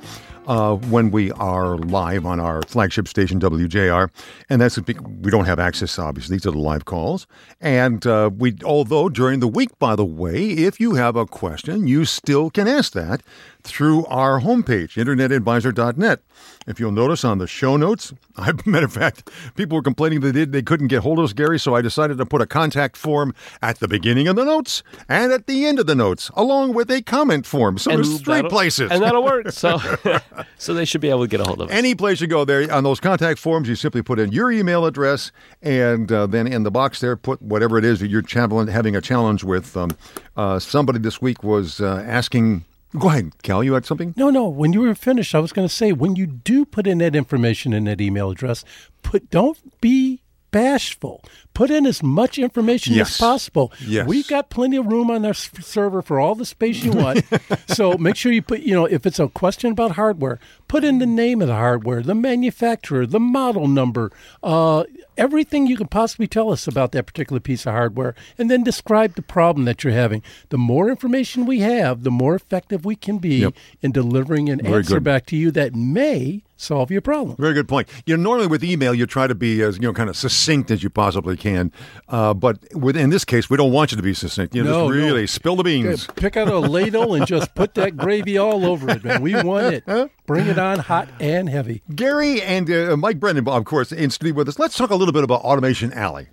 [0.47, 4.09] uh, when we are live on our flagship station WJR,
[4.49, 7.27] and that's we don't have access obviously to the live calls.
[7.61, 11.87] And uh, we, although during the week, by the way, if you have a question,
[11.87, 13.21] you still can ask that
[13.63, 16.21] through our homepage, internetadvisor.net.
[16.65, 20.31] If you'll notice on the show notes, I, matter of fact, people were complaining they
[20.31, 22.97] did they couldn't get hold of us, Gary, so I decided to put a contact
[22.97, 26.73] form at the beginning of the notes and at the end of the notes, along
[26.73, 27.77] with a comment form.
[27.77, 28.91] So there's three places.
[28.91, 29.47] and that'll work.
[29.53, 29.77] So,
[30.57, 31.73] so they should be able to get a hold of us.
[31.73, 34.85] Any place you go there on those contact forms, you simply put in your email
[34.85, 38.95] address, and uh, then in the box there, put whatever it is that you're having
[38.95, 39.77] a challenge with.
[39.77, 39.95] Um,
[40.35, 42.65] uh, somebody this week was uh, asking.
[42.97, 43.63] Go ahead, Cal.
[43.63, 44.13] You had something.
[44.17, 44.47] No, no.
[44.47, 47.15] When you were finished, I was going to say when you do put in that
[47.15, 48.63] information in that email address,
[49.01, 50.21] put don't be
[50.51, 51.23] bashful.
[51.55, 53.11] Put in as much information Yes.
[53.13, 53.73] as possible.
[53.83, 54.05] Yes.
[54.07, 57.25] We've got plenty of room on our s- server for all the space you want.
[57.67, 60.99] so make sure you put, you know, if it's a question about hardware, put in
[60.99, 64.11] the name of the hardware, the manufacturer, the model number,
[64.43, 64.83] uh,
[65.17, 69.15] everything you can possibly tell us about that particular piece of hardware and then describe
[69.15, 70.21] the problem that you're having.
[70.49, 73.53] The more information we have, the more effective we can be Yep.
[73.81, 75.03] in delivering an Very answer good.
[75.03, 77.35] back to you that may solve your problem.
[77.37, 77.89] Very good point.
[78.05, 80.71] You know, normally with email, you try to be as you know, kind of succinct
[80.71, 81.73] as you possibly can.
[82.07, 84.55] Uh, but with, in this case, we don't want you to be succinct.
[84.55, 85.05] You know, No, just no.
[85.05, 86.07] really spill the beans.
[86.15, 89.21] Pick out a ladle and just put that gravy all over it, man.
[89.21, 90.09] We want it.
[90.25, 91.81] Bring it on hot and heavy.
[91.93, 94.57] Gary and uh, Mike Brennan, of course, in studio with us.
[94.57, 96.27] Let's talk a little bit about Automation Alley.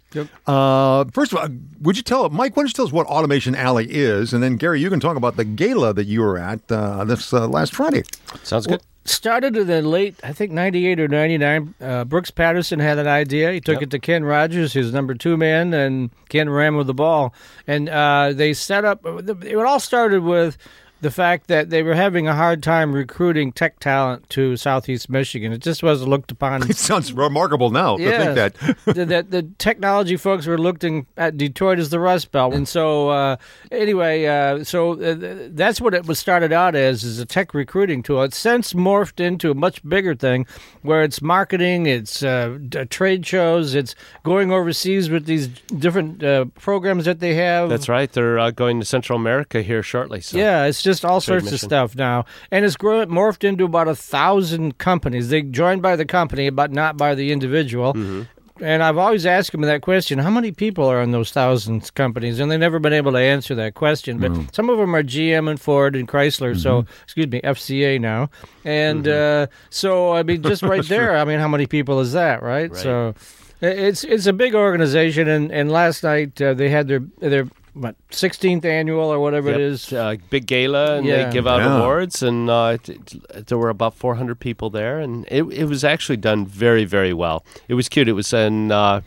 [0.47, 1.49] Uh, first of all,
[1.81, 2.57] would you tell Mike?
[2.57, 5.17] Why don't you tell us what Automation Alley is, and then Gary, you can talk
[5.17, 8.05] about the gala that you were at uh, this uh, last Friday.
[8.45, 8.81] Sounds good.
[9.05, 11.75] started in the late, I think, 98 or 99.
[11.81, 13.53] Uh, Brooks Patterson had an idea.
[13.53, 16.95] He took it to Ken Rogers, his number two man, and Ken ran with the
[16.95, 17.35] ball.
[17.67, 20.59] And uh, they set up, it all started with
[21.01, 25.53] the fact that they were having a hard time recruiting tech talent to Southeast Michigan.
[25.53, 26.61] It just wasn't looked upon.
[26.71, 28.55] It sounds remarkable now to think that.
[28.85, 33.09] the, the, the technology folks were looking at Detroit as the Rust Belt, and so
[33.09, 33.37] uh,
[33.73, 38.03] anyway, uh, so uh, that's what it was started out as is a tech recruiting
[38.03, 38.23] tool.
[38.23, 40.47] It's since morphed into a much bigger thing,
[40.83, 46.45] where it's marketing, it's uh, d- trade shows, it's going overseas with these different uh,
[46.57, 47.69] programs that they have.
[47.69, 48.13] That's right.
[48.13, 50.21] They're uh, going to Central America here shortly.
[50.21, 50.39] So.
[50.39, 53.95] Yeah, it's just all sorts of stuff now, and it's grown morphed into about a
[53.95, 55.29] thousand companies.
[55.29, 57.95] They joined by the company, but not by the individual.
[57.95, 58.23] Mm-hmm.
[58.63, 62.41] And I've always asked them that question: How many people are in those thousands companies?
[62.41, 64.19] And they've never been able to answer that question.
[64.19, 64.49] But Mm-hmm.
[64.53, 66.55] some of them are GM and Ford and Chrysler.
[66.59, 68.29] So, excuse me, FCA now.
[68.65, 69.45] And Mm-hmm.
[69.45, 72.71] uh, so, I mean, just right there, I mean, how many people is that, right?
[72.71, 72.81] Right.
[72.81, 73.15] So.
[73.63, 77.95] It's it's a big organization, and, and last night uh, they had their their what
[78.11, 79.59] sixteenth annual or whatever Yep.
[79.59, 79.93] it is.
[79.93, 81.27] Uh, big gala, and Yeah.
[81.27, 81.79] they give out Yeah.
[81.79, 85.85] awards, and uh, t- t- there were about 400 people there, and it, it was
[85.85, 87.45] actually done very, very well.
[87.69, 88.09] It was cute.
[88.09, 89.01] It was in uh,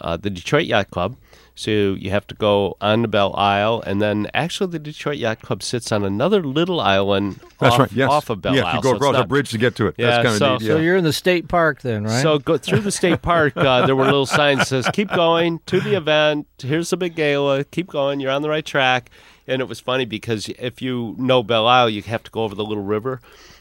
[0.00, 1.16] uh, the Detroit Yacht Club,
[1.60, 5.42] so you have to go on the Belle Isle, and then actually the Detroit Yacht
[5.42, 7.92] Club sits on another little island That's off, right.
[7.92, 8.10] Yes.
[8.10, 8.76] off of Belle yeah, Isle.
[8.76, 9.94] you go so it's across a bridge to get to it.
[9.98, 10.66] Yeah, That's kind of so- neat.
[10.66, 12.22] So you're in the state park then, right?
[12.22, 13.56] So go through the state park.
[13.56, 17.14] Uh, there were little signs that says "Keep going to the event." Here's the big
[17.14, 17.64] gala.
[17.64, 18.20] Keep going.
[18.20, 19.10] You're on the right track.
[19.46, 22.54] And it was funny because if you know Belle Isle, you have to go over
[22.54, 23.20] the little river,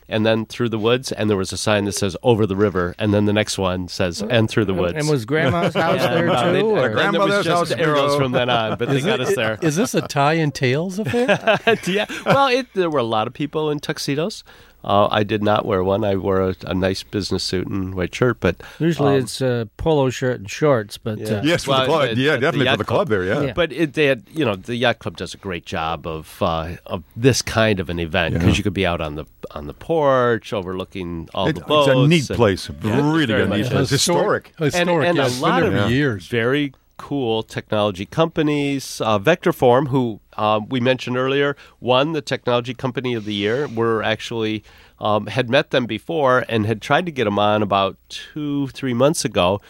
[0.10, 1.12] and then through the woods.
[1.12, 3.88] And there was a sign that says "Over the river," and then the next one
[3.88, 6.68] says "And through the woods." and was Grandma's house And, there uh, they- too?
[6.68, 9.36] or- and there was Grandmother's house just arrows from then on, but they got us
[9.36, 9.58] there.
[9.62, 11.60] Is this a tie and tails affair?
[11.88, 12.06] yeah.
[12.26, 14.44] Well, it, there were a lot of people in tuxedos.
[14.82, 16.06] Uh, I did not wear one.
[16.06, 19.68] I wore a, a nice business suit and white shirt, but Usually um, it's a
[19.76, 21.40] polo shirt and shorts, but Yeah.
[21.40, 22.10] uh, yes, for Well, the club.
[22.12, 23.24] at- yeah, at the definitely for the club there.
[23.26, 23.42] Yeah.
[23.42, 23.54] Yeah.
[23.54, 26.78] But it, they had, you know, the yacht club does a great job of uh,
[26.86, 28.56] of this kind of an event because Yeah.
[28.56, 31.90] you could be out on the on the porch overlooking all It- the boats.
[31.90, 32.70] it's a neat and- place.
[32.82, 33.50] Yeah, really very good.
[33.58, 33.90] Neat place.
[33.90, 34.54] Historic.
[34.58, 34.76] Historic.
[34.76, 35.24] and, and yeah.
[35.24, 36.28] a It's lot of for years.
[36.28, 39.02] very cool technology companies.
[39.02, 43.68] Uh, Vectorform, who uh, we mentioned earlier, won the Technology Company of the Year.
[43.68, 44.64] We're actually
[45.00, 48.94] um, had met them before and had tried to get them on about two, three
[48.94, 49.62] months ago.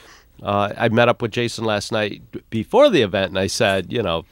[0.41, 4.01] Uh, I met up with Jason last night before the event, and I said, you
[4.01, 4.25] know,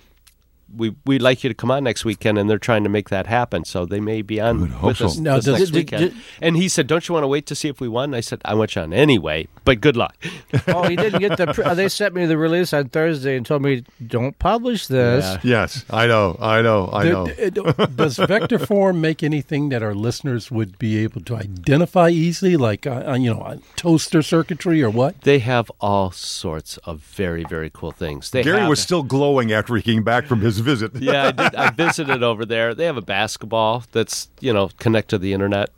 [0.75, 3.27] we we'd like you to come on next weekend, and they're trying to make that
[3.27, 3.65] happen.
[3.65, 5.05] So they may be on Good, hope with so.
[5.07, 6.01] us Now, this does- next did- weekend.
[6.01, 8.19] did- and he said, "Don't you want to wait to see if we won?" I
[8.21, 10.15] said, "I want you on anyway, but good luck."
[10.67, 11.47] oh, he didn't get the.
[11.47, 15.23] Pr- uh, they sent me the release on Thursday and told me don't publish this.
[15.25, 15.39] Yeah.
[15.43, 16.37] Yes, I know.
[16.39, 16.89] I know.
[16.91, 17.27] I know.
[17.27, 17.61] D- d-
[17.95, 23.03] Does Vectorform make anything that our listeners would be able to identify easily, like uh,
[23.07, 25.21] uh, you know, uh, toaster circuitry or what?
[25.21, 28.31] They have all sorts of very, very cool things.
[28.31, 30.95] They Gary have, was still glowing after he came back from his visit.
[30.99, 32.73] yeah, I, did, I visited over there.
[32.75, 35.69] They have a basketball that's you know connect to the internet.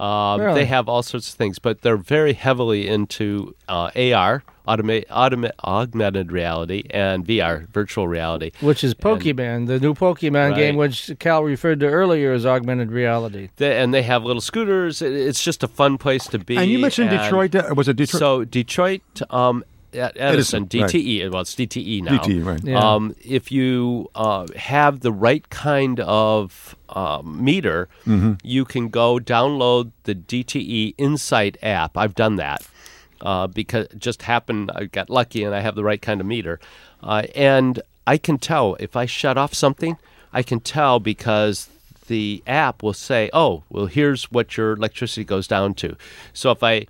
[0.00, 0.54] Um, Really?
[0.60, 5.50] They have all sorts of things, but they're very heavily into uh, AR, automa- automa-
[5.62, 8.52] augmented reality, and VR, virtual reality.
[8.62, 10.56] Which is Pokemon, the new Pokemon Right.
[10.56, 13.50] game, which Cal referred to earlier as augmented reality.
[13.56, 15.02] They, and they have little scooters.
[15.02, 16.56] It- It's just a fun place to be.
[16.56, 17.54] And you mentioned and Detroit.
[17.76, 18.18] Was it Detroit?
[18.18, 19.62] So Detroit, um,
[19.94, 20.90] at Edison, Edison, right.
[20.90, 21.30] DTE.
[21.30, 22.18] Well, it's DTE now.
[22.18, 22.64] DTE, right.
[22.64, 22.78] Yeah.
[22.78, 28.32] Um, if you uh, have the right kind of um, meter, Mm-hmm.
[28.42, 31.96] you can go download the DTE Insight app.
[31.96, 32.66] I've done that
[33.20, 34.70] uh, because it just happened.
[34.74, 36.58] I got lucky and I have the right kind of meter,
[37.02, 39.96] uh, and I can tell if I shut off something.
[40.32, 41.68] I can tell because
[42.08, 45.96] the app will say, "Oh, well, here's what your electricity goes down to."
[46.32, 46.86] So if I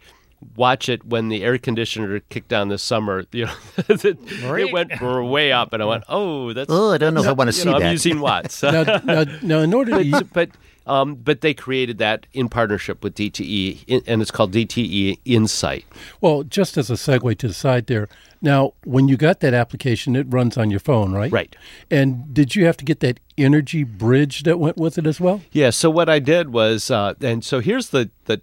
[0.57, 3.55] watch it when the air conditioner kicked on this summer, you know,
[3.89, 7.29] it, it went way up, and I went, "Oh, that's Oh, I don't know if
[7.29, 7.93] I want to see know, I'm that.
[7.93, 10.51] using watts." Now, now, now, in order to but, use, but
[10.85, 15.85] Um, but they created that in partnership with DTE, and it's called DTE Insight.
[16.21, 18.09] Well, just as a segue to the side there,
[18.41, 21.31] now when you got that application, it runs on your phone, right?
[21.31, 21.55] Right.
[21.89, 25.43] And did you have to get that energy bridge that went with it as well?
[25.53, 25.71] Yeah.
[25.71, 28.41] So what I did was, uh, and so here's the, the,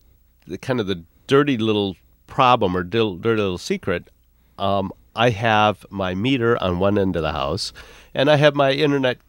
[0.47, 1.95] the kind of the dirty little
[2.27, 4.09] problem or dirty little secret.
[4.57, 7.71] Um, I have my meter on one end of the house,
[8.13, 9.19] and I have my internet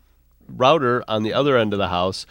[0.48, 2.26] router on the other end of the house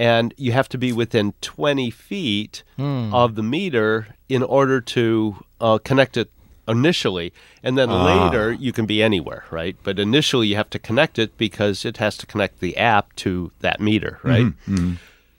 [0.00, 3.14] and you have to be within 20 feet hmm.
[3.14, 6.30] of the meter in order to uh, connect it
[6.66, 8.04] initially and then ah.
[8.04, 11.98] later you can be anywhere right but initially you have to connect it because it
[11.98, 14.74] has to connect the app to that meter right mm-hmm.
[14.74, 14.94] Mm-hmm.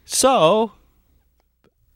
[0.06, 0.74] so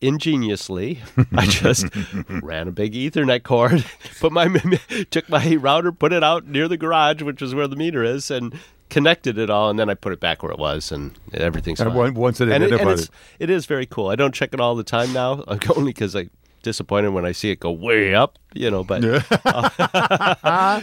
[0.01, 1.01] ingeniously
[1.35, 1.87] i just
[2.41, 3.85] ran a big ethernet cord
[4.19, 4.47] put my
[5.09, 8.29] took my router put it out near the garage which is where the meter is
[8.29, 8.53] and
[8.89, 11.91] connected it all, and then I put it back where it was, and everything's and
[11.91, 12.13] fine.
[12.13, 14.07] Once it and, it, and it's, it is very cool.
[14.07, 15.43] I don't check it all the time now,
[15.75, 16.29] only because I
[16.65, 18.83] disappointed when I see it go way up, you know.
[18.83, 19.21] But uh,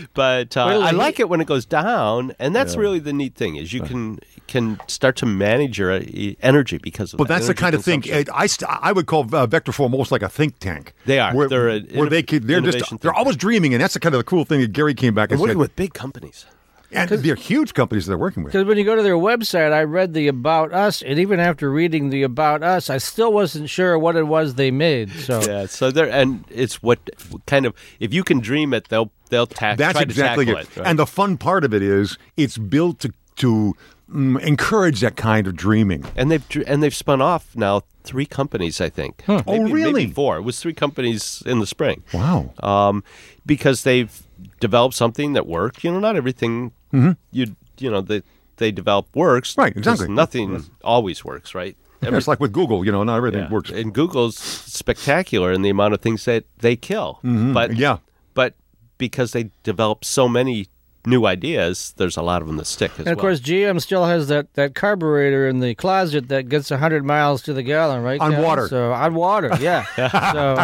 [0.15, 2.81] but uh, I like it when it goes down, and that's yeah.
[2.81, 6.03] really the neat thing is you can can start to manage your uh,
[6.41, 7.19] energy because of.
[7.19, 8.49] But that that's the kind of thing I,
[8.81, 10.95] I would call uh, Vectorform almost like a think tank.
[11.05, 11.35] They are.
[11.35, 14.21] Where, they're a, where they they're just they're always dreaming, and that's the kind of
[14.21, 16.47] the cool thing that Gary came back and, and working said, with big companies.
[16.93, 18.53] And they're huge companies they're working with.
[18.53, 21.71] Because when you go to their website, I read the About Us, and even after
[21.71, 25.11] reading the About Us, I still wasn't sure what it was they made.
[25.11, 26.99] So yeah, so there, and it's what
[27.47, 30.51] kind of if you can dream it, they'll they'll ta- That's exactly it.
[30.51, 30.87] it right?
[30.87, 33.75] And the fun part of it is it's built to to
[34.11, 36.05] mm, encourage that kind of dreaming.
[36.17, 39.23] And they've and they've spun off now three companies, I think.
[39.27, 39.43] Huh.
[39.47, 39.93] Maybe, oh, really?
[39.93, 40.37] Maybe four.
[40.37, 42.03] It was three companies in the spring.
[42.13, 42.53] Wow.
[42.63, 43.05] Um,
[43.47, 44.23] because they've
[44.61, 45.85] developed something that worked.
[45.85, 47.13] You know, not everything mm-hmm.
[47.31, 48.23] you you know they
[48.57, 49.57] they develop works.
[49.57, 50.09] Right, exactly.
[50.09, 50.71] Nothing yes.
[50.85, 51.77] always works, right?
[52.03, 53.51] Every, yeah, it's like with Google, you know, not everything yeah.
[53.51, 53.71] works.
[53.71, 57.21] And Google's spectacular in the amount of things that they kill.
[57.25, 57.53] Mm-hmm.
[57.53, 57.99] But yeah,
[58.35, 58.55] but
[58.99, 60.67] because they develop so many
[61.07, 62.93] new ideas, there's a lot of them that stick.
[62.99, 63.23] and of well.
[63.23, 67.53] course, GM still has that, that carburetor in the closet that gets 100 miles to
[67.53, 68.21] the gallon, right?
[68.21, 68.45] On Kevin?
[68.45, 68.69] water.
[68.69, 69.85] So on water, yeah.
[70.33, 70.55] so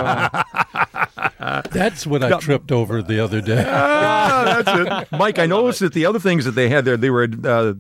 [1.39, 3.65] uh, that's what I tripped over the other day.
[3.67, 5.39] ah, that's it, Mike.
[5.39, 7.29] I, I noticed that the other things that they had there, they were.
[7.45, 7.75] Uh,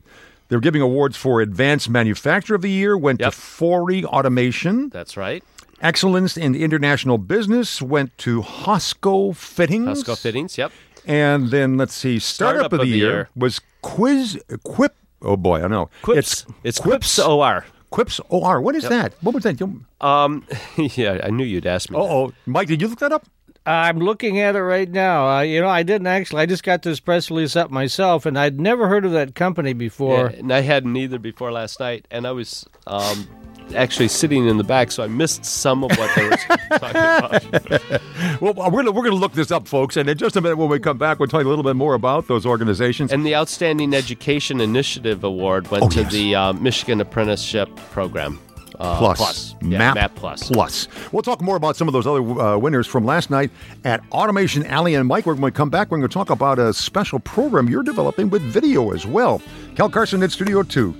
[0.48, 3.34] they were giving awards for Advanced Manufacturer of the Year, went yep.
[3.34, 4.88] to Fori Automation.
[4.88, 5.44] That's right.
[5.80, 10.02] Excellence in International Business went to Hosco Fittings.
[10.02, 10.72] Hosco Fittings, yep.
[11.08, 14.94] And then let's see, startup, startup of, the, of the year, year, was Quiz Quip.
[15.22, 15.90] Oh boy, I know.
[16.02, 16.18] Quips.
[16.18, 17.64] It's, it's Quips, Quips OR.
[17.90, 18.60] Quips OR.
[18.60, 18.90] What is yep.
[18.90, 19.14] that?
[19.22, 19.60] What was that?
[20.00, 20.46] Um,
[20.76, 21.96] yeah, I knew you'd ask me.
[21.98, 23.26] Oh, Mike, did you look that up?
[23.64, 25.28] I'm looking at it right now.
[25.28, 26.42] Uh, you know, I didn't actually.
[26.42, 29.74] I just got this press release up myself, and I'd never heard of that company
[29.74, 30.30] before.
[30.30, 32.06] Yeah, and I hadn't either before last night.
[32.10, 33.28] And I was um,
[33.74, 36.36] actually sitting in the back, so I missed some of what they were
[36.78, 38.40] talking about.
[38.40, 40.56] well, we're gonna, we're going to look this up, folks, and in just a minute
[40.56, 43.12] when we come back, we'll tell you a little bit more about those organizations.
[43.12, 46.12] And the Outstanding Education Initiative Award went oh, to yes.
[46.12, 48.38] the uh, Michigan Apprenticeship Program.
[48.78, 49.54] Uh, plus, plus.
[49.60, 50.50] Yeah, MAP, MAP plus.
[50.50, 50.88] plus.
[51.10, 53.50] We'll talk more about some of those other uh, winners from last night
[53.84, 54.94] at Automation Alley.
[54.94, 55.90] And Mike, when to come back.
[55.90, 59.42] We're going to talk about a special program you're developing with video as well.
[59.74, 60.94] Cal Carson at Studio 2.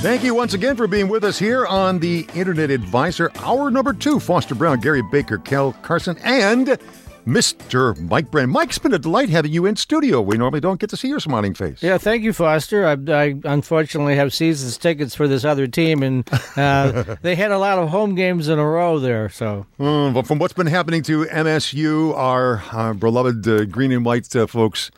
[0.00, 3.92] Thank you once again for being with us here on the Internet Advisor, hour number
[3.92, 4.18] two.
[4.18, 6.78] Foster Brown, Gary Baker, Cal Carson, and
[7.26, 7.98] Mr.
[8.08, 8.48] Mike Brennan.
[8.48, 10.22] Mike, it's been a delight having you in studio.
[10.22, 11.82] We normally don't get to see your smiling face.
[11.82, 12.86] Yeah, thank you, Foster.
[12.86, 16.26] I, I unfortunately have seasons tickets for this other team, and
[16.56, 19.28] uh, they had a lot of home games in a row there.
[19.28, 24.02] So, mm, but from what's been happening to MSU, our, our beloved uh, green and
[24.04, 24.90] white uh, folks,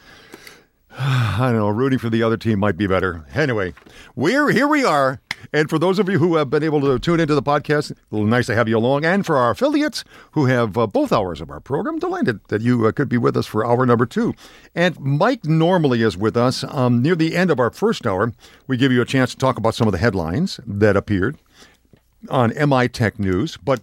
[0.98, 3.24] I don't know, rooting for the other team might be better.
[3.34, 3.74] Anyway,
[4.14, 5.20] we're here we are.
[5.52, 8.46] And for those of you who have been able to tune into the podcast, nice
[8.46, 9.04] to have you along.
[9.04, 12.86] And for our affiliates who have uh, both hours of our program, delighted that you
[12.86, 14.34] uh, could be with us for hour number two.
[14.74, 18.32] And Mike normally is with us um, near the end of our first hour.
[18.66, 21.36] We give you a chance to talk about some of the headlines that appeared
[22.28, 23.56] on MI Tech News.
[23.56, 23.80] But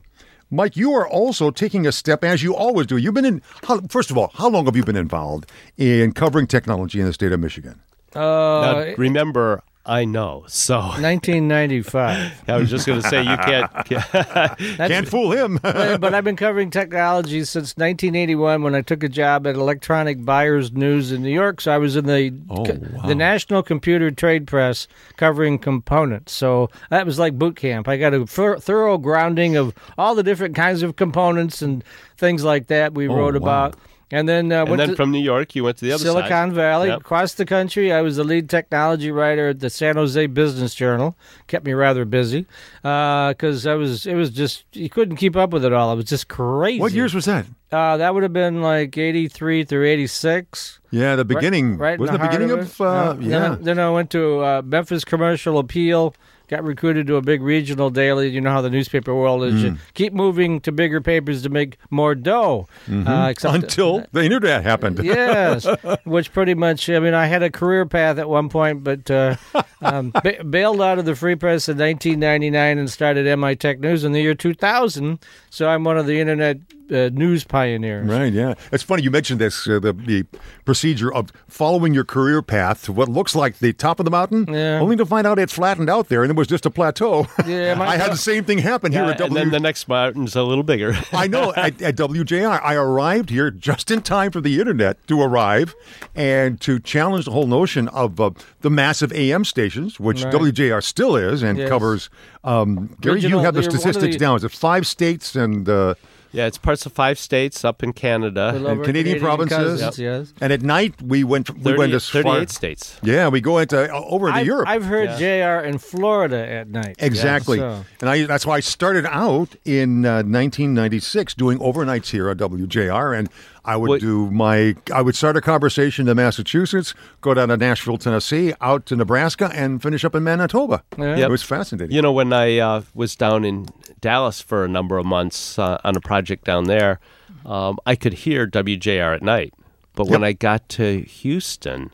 [0.52, 2.98] Mike, you are also taking a step as you always do.
[2.98, 6.48] You've been in, how, first of all, how long have you been involved in covering
[6.48, 7.80] technology in the state of Michigan?
[8.16, 10.46] Uh, now, remember, I know.
[10.48, 12.44] So 1995.
[12.48, 15.58] I was just going to say you can't can't, can't fool him.
[15.64, 20.24] but, but, I've been covering technology since 1981 when I took a job at Electronic
[20.24, 21.60] Buyers News in New York.
[21.62, 23.08] So I was in the oh, wow.
[23.08, 24.88] the National Computer Trade Press
[25.18, 26.34] covering components.
[26.34, 27.88] So that was like boot camp.
[27.88, 31.84] I got a thorough grounding of all the different kinds of components and
[32.16, 33.40] things like that we oh, wrote wow.
[33.42, 33.76] about.
[34.12, 36.04] And then uh, and went then to from New York, you went to the other
[36.04, 36.54] Silicon side.
[36.54, 37.02] Valley, Yep.
[37.02, 37.94] across the country.
[37.94, 41.16] I was the lead technology writer at the San Jose Business Journal.
[41.46, 42.48] Kept me rather busy
[42.82, 44.08] because I was.
[44.08, 45.94] It was just you couldn't keep up with it all.
[45.94, 46.80] It was just crazy.
[46.80, 47.46] What years was that?
[47.72, 50.80] Uh, that would have been like eighty three through eighty six.
[50.90, 51.78] Yeah, the beginning.
[51.78, 52.82] Right, in was the, the, beginning heart of, it.
[52.82, 53.28] uh, Yeah.
[53.30, 53.50] yeah.
[53.50, 56.16] Then, then I went to uh, Memphis Commercial Appeal.
[56.50, 58.28] Got recruited to a big regional daily.
[58.30, 59.54] You know how the newspaper world is.
[59.54, 59.64] Mm.
[59.64, 62.68] You keep moving to bigger papers to make more dough.
[62.92, 63.64] Uh, except Mm-hmm.
[63.64, 65.00] Until the internet happened.
[65.04, 65.68] yes,
[66.06, 66.90] which pretty much.
[66.90, 69.36] I mean, I had a career path at one point, but uh,
[69.84, 74.04] um, ba- bailed out of the Free Press in 1999 and started MI Tech News
[74.04, 75.20] in the year 2000.
[75.52, 76.58] So I'm one of the internet
[76.92, 78.08] uh, news pioneers.
[78.08, 78.54] Right, yeah.
[78.72, 80.26] It's funny you mentioned this uh, the, the
[80.66, 84.46] procedure of following your career path to what looks like the top of the mountain,
[84.52, 84.80] Yeah.
[84.80, 87.28] only to find out it flattened out there and it was just a plateau.
[87.46, 89.28] Yeah, my- I had the same thing happen here Yeah, at W.
[89.28, 90.94] and then the next mountain's a little bigger.
[91.14, 95.22] I know at, at WJR, I arrived here just in time for the internet to
[95.22, 95.76] arrive
[96.16, 98.32] and to challenge the whole notion of uh,
[98.62, 100.34] the massive AM stations, which Right.
[100.34, 101.70] WJR still is and Yes.
[101.70, 102.10] covers.
[102.44, 104.36] Um, Gary, Regional- you have the they're one of statistics the- down.
[104.38, 105.96] Is it five states and uh,
[106.32, 108.52] yeah, it's parts of five states up in Canada.
[108.56, 109.82] And over Canadian, provinces?
[109.82, 110.34] cousins, yes.
[110.42, 111.50] And at night we went.
[111.50, 112.24] We 30 went as far.
[112.24, 113.00] 38 states.
[113.04, 114.68] Yeah, we go into uh, over into I've, Europe.
[114.68, 116.96] I've heard JR in Florida at night.
[117.00, 122.30] Exactly, So- and I, that's why I started out in uh, 1996 doing overnights here
[122.30, 123.30] at WJR, and
[123.66, 127.58] I would What- do my, I would start a conversation in Massachusetts, go down to
[127.58, 130.84] Nashville, Tennessee, out to Nebraska, and finish up in Manitoba.
[130.98, 131.18] Yeah.
[131.18, 131.96] It was fascinating.
[131.96, 133.68] You know, when I uh, was down in
[134.02, 137.00] Dallas for a number of months uh, on a project down there,
[137.46, 139.54] um, I could hear WJR at night.
[139.96, 141.92] But when I got to Houston,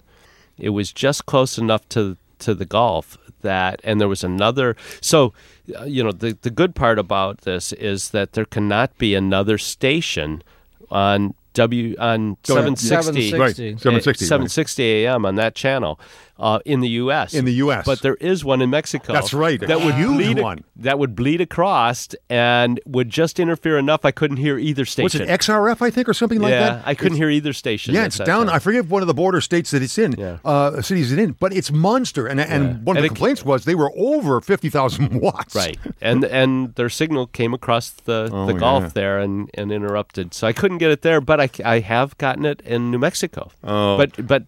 [0.58, 4.76] it was just close enough to to the Gulf that, and there was another.
[5.02, 5.34] So,
[5.80, 9.58] uh, you know, the the good part about this is that there cannot be another
[9.58, 10.44] station
[10.92, 12.78] on W on Go ahead.
[12.78, 14.26] 760 Right, 760.
[14.26, 14.26] 760.
[14.26, 14.28] right.
[14.28, 15.26] 760 a.m.
[15.26, 16.00] on that channel
[16.38, 17.34] uh, in the U.S.
[17.34, 17.86] In the US.
[17.86, 19.14] but there is one in Mexico.
[19.14, 20.64] That's right, That would bleed one.
[20.76, 24.04] that would bleed across and would just interfere enough.
[24.04, 25.22] I couldn't hear either What's station.
[25.22, 26.84] it, XRF, I think, or something like yeah, that?
[26.86, 27.94] I couldn't It's- hear either station.
[27.96, 28.48] Yeah, it's down.
[28.48, 28.56] time.
[28.56, 30.38] I forget one of the border states that it's in, Yeah.
[30.44, 32.28] uh, cities it's in, but it's monster.
[32.28, 32.74] And and Yeah.
[32.84, 35.56] one of And the it- complaints was they were over fifty thousand watts.
[35.56, 40.34] Right, and and their signal came across the, Oh, the Gulf there and, and interrupted,
[40.34, 41.22] so I couldn't get it there.
[41.22, 43.52] But I, I have gotten it in New Mexico.
[43.64, 43.98] Oh.
[43.98, 44.44] but but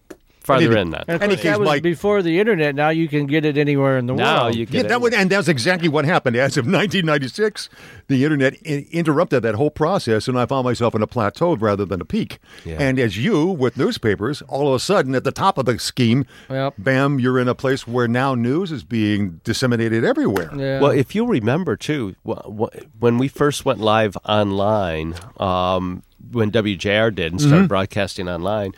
[0.48, 1.04] farther Any- in that.
[1.06, 2.74] And of Any course, case, that was Mike- before the internet.
[2.74, 4.56] Now you can get it anywhere in the Now world.
[4.56, 6.34] you get Yeah, that would, and that's exactly what happened.
[6.36, 7.68] As of 1996,
[8.08, 11.84] the internet I- interrupted that whole process, and I found myself in a plateau rather
[11.84, 12.38] than a peak.
[12.64, 12.76] Yeah.
[12.80, 16.24] And as you, with newspapers, all of a sudden at the top of the scheme,
[16.50, 16.74] Yep.
[16.78, 20.50] bam, you're in a place where now news is being disseminated everywhere.
[20.56, 20.80] Yeah.
[20.80, 26.50] Well, if you remember too, wh- wh- when we first went live online, um, when
[26.50, 28.72] WJR did and started broadcasting online,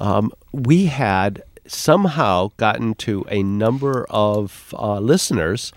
[0.00, 5.72] um, we had somehow gotten to a number of uh, listeners.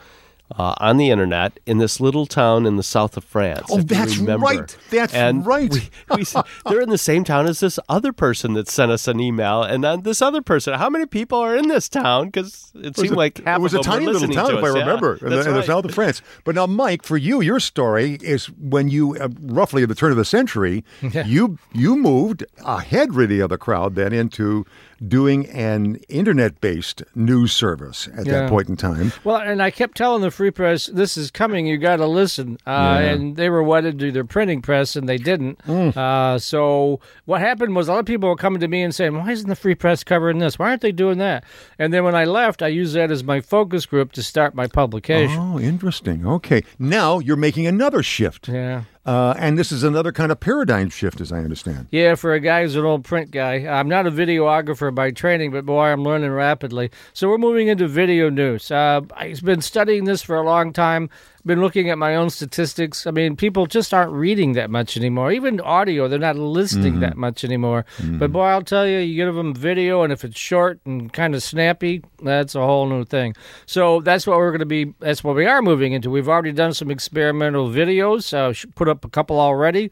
[0.58, 3.68] Uh, on the internet in this little town in the south of France.
[3.70, 4.76] Oh, that's right.
[4.90, 5.72] That's and right.
[5.72, 6.24] We, we,
[6.66, 9.84] they're in the same town as this other person that sent us an email, and
[9.84, 10.74] then this other person.
[10.74, 12.26] How many people are in this town?
[12.30, 14.50] Because it It was seemed a- like half it was of a tiny little town,
[14.50, 14.76] to if I us.
[14.76, 16.24] Yeah, remember, in, the, that's in the south of France.
[16.46, 20.10] But now, Mike, for you, your story is when you, uh, roughly at the turn
[20.10, 20.84] of the century,
[21.26, 24.66] you you moved ahead really of the crowd then into
[25.08, 28.32] doing an internet-based news service at Yeah.
[28.42, 29.12] that point in time.
[29.24, 31.66] Well, and I kept telling the Free Press, "This is coming.
[31.68, 35.18] You got to listen." Uh, And they were wedded to their printing press, and they
[35.18, 35.60] didn't.
[35.70, 39.16] Uh, so what happened was a lot of people were coming to me and saying,
[39.18, 40.60] "Why isn't the Free Press covering this?
[40.60, 41.44] Why aren't they doing that?"
[41.78, 44.68] And then when I left, I used that as my focus group to start my
[44.68, 45.38] publication.
[45.40, 46.26] Oh, interesting.
[46.28, 48.84] Okay, now you're making another shift, Yeah.
[49.06, 51.88] Uh, and this is another kind of paradigm shift, as I understand.
[51.92, 53.66] Yeah, for a guy who's an old print guy.
[53.68, 56.92] I'm not a videographer by training, but boy, I'm learning rapidly.
[57.14, 58.70] So we're moving into video news.
[58.70, 61.10] Uh, I've been studying this for a long time.
[61.50, 63.08] Been looking at my own statistics.
[63.08, 65.32] I mean, people just aren't reading that much anymore.
[65.32, 67.88] Even audio, they're not listening that much anymore.
[68.00, 71.34] But boy, I'll tell you, you give them video, and if it's short and kind
[71.34, 73.34] of snappy, that's a whole new thing.
[73.66, 74.94] So that's what we're going to be.
[75.00, 76.12] That's what we are moving into.
[76.12, 78.32] We've already done some experimental videos.
[78.32, 79.90] Uh, put up a couple already.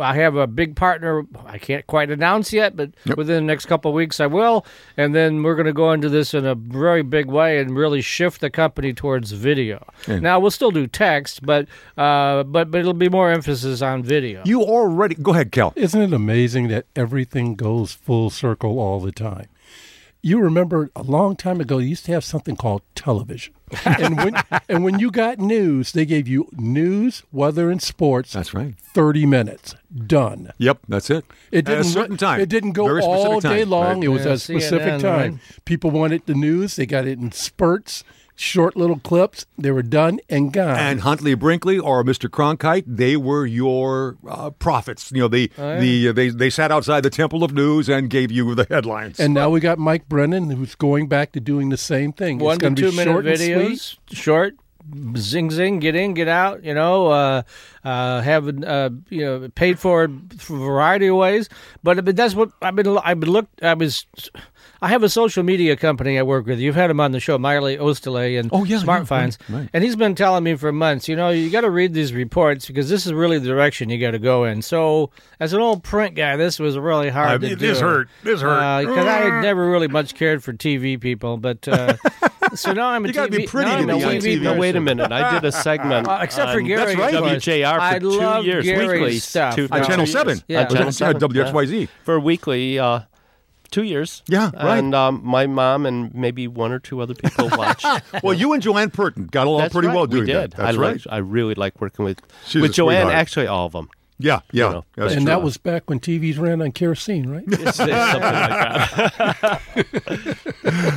[0.00, 1.22] I have a big partner.
[1.46, 4.66] I can't quite announce yet, but within the next couple of weeks, I will.
[4.96, 8.00] And then we're going to go into this in a very big way and really
[8.00, 9.86] shift the company towards video.
[10.08, 11.66] Now we'll still do text, but
[11.96, 14.42] uh, but but it'll be more emphasis on video.
[14.44, 15.72] You already go ahead, Kel.
[15.76, 19.46] Isn't it amazing that everything goes full circle all the time?
[20.20, 23.54] you remember a long time ago, you used to have something called television.
[23.84, 24.34] and when
[24.68, 28.32] and when you got news, they gave you news, weather, and sports.
[28.32, 28.74] That's right.
[28.94, 29.76] Thirty minutes,
[30.06, 30.50] done.
[30.58, 31.24] Yep, that's it.
[31.52, 32.40] It didn't At a certain time.
[32.40, 33.94] It didn't go all day time, long.
[33.96, 34.04] right?
[34.04, 35.32] It was Yeah, a specific CNN, time.
[35.32, 35.64] right?
[35.66, 36.76] People wanted the news.
[36.76, 38.04] They got it in spurts,
[38.38, 39.44] short little clips.
[39.58, 40.76] They were done and gone.
[40.76, 42.28] And Huntley Brinkley or Mr.
[42.30, 45.10] Cronkite, they were your uh, prophets.
[45.12, 48.30] You know, the Oh, the they they sat outside the Temple of News and gave
[48.30, 49.18] you the headlines.
[49.18, 52.38] And now we got Mike Brennan, who's going back to doing the same thing.
[52.38, 54.54] One it's to two be minute short videos, short,
[55.16, 56.62] zing zing, get in, get out.
[56.64, 57.42] You know, uh,
[57.84, 60.08] uh, have uh, you know paid for
[60.38, 61.48] for a variety of ways.
[61.82, 62.98] But but that's what I've been.
[62.98, 63.62] I've been looked.
[63.62, 64.06] I was.
[64.80, 66.58] I have a social media company I work with.
[66.60, 69.58] You've had him on the show, Miley Ostele and Oh, yeah, Smart yeah, Finds, right,
[69.60, 69.70] right.
[69.72, 71.08] and he's been telling me for months.
[71.08, 73.98] You know, you got to read these reports because this is really the direction you
[73.98, 74.62] got to go in.
[74.62, 75.10] So,
[75.40, 77.84] as an old print guy, this was really hard Uh, to this do.
[77.84, 78.08] hurt.
[78.22, 78.86] This hurt.
[78.86, 81.96] because I had never really much cared for TV people, but uh,
[82.54, 83.14] so now I'm a TV You TV.
[83.14, 84.36] gotta be pretty now to I'm be on TV.
[84.38, 84.42] TV.
[84.42, 85.10] No, wait a minute.
[85.10, 86.06] I did a segment.
[86.06, 87.14] Uh, except for Gary, That's right.
[87.14, 89.18] WJR for I two love years, Gary's weekly.
[89.18, 89.56] stuff.
[89.56, 90.42] two- on for Channel 7.
[90.46, 90.60] Yeah.
[90.62, 91.20] On Channel Uh, 7.
[91.20, 91.88] WXYZ.
[92.04, 93.00] For weekly, uh,
[93.70, 94.22] two years.
[94.28, 94.78] Yeah, right.
[94.78, 97.86] And um, my mom and maybe one or two other people watched.
[98.22, 99.94] Well, you and Joanne Purtan got along That's pretty right.
[99.96, 100.52] well doing we did.
[100.52, 100.56] that.
[100.56, 100.96] That's I right.
[100.96, 102.96] Like, I really like working with She's with Joanne.
[103.02, 103.14] sweetheart.
[103.14, 103.88] Actually, all of them.
[104.18, 104.66] yeah, yeah.
[104.66, 105.24] You know, And true.
[105.26, 107.44] that was back when TVs ran on kerosene, right?
[107.48, 109.60] It's, it's something like that.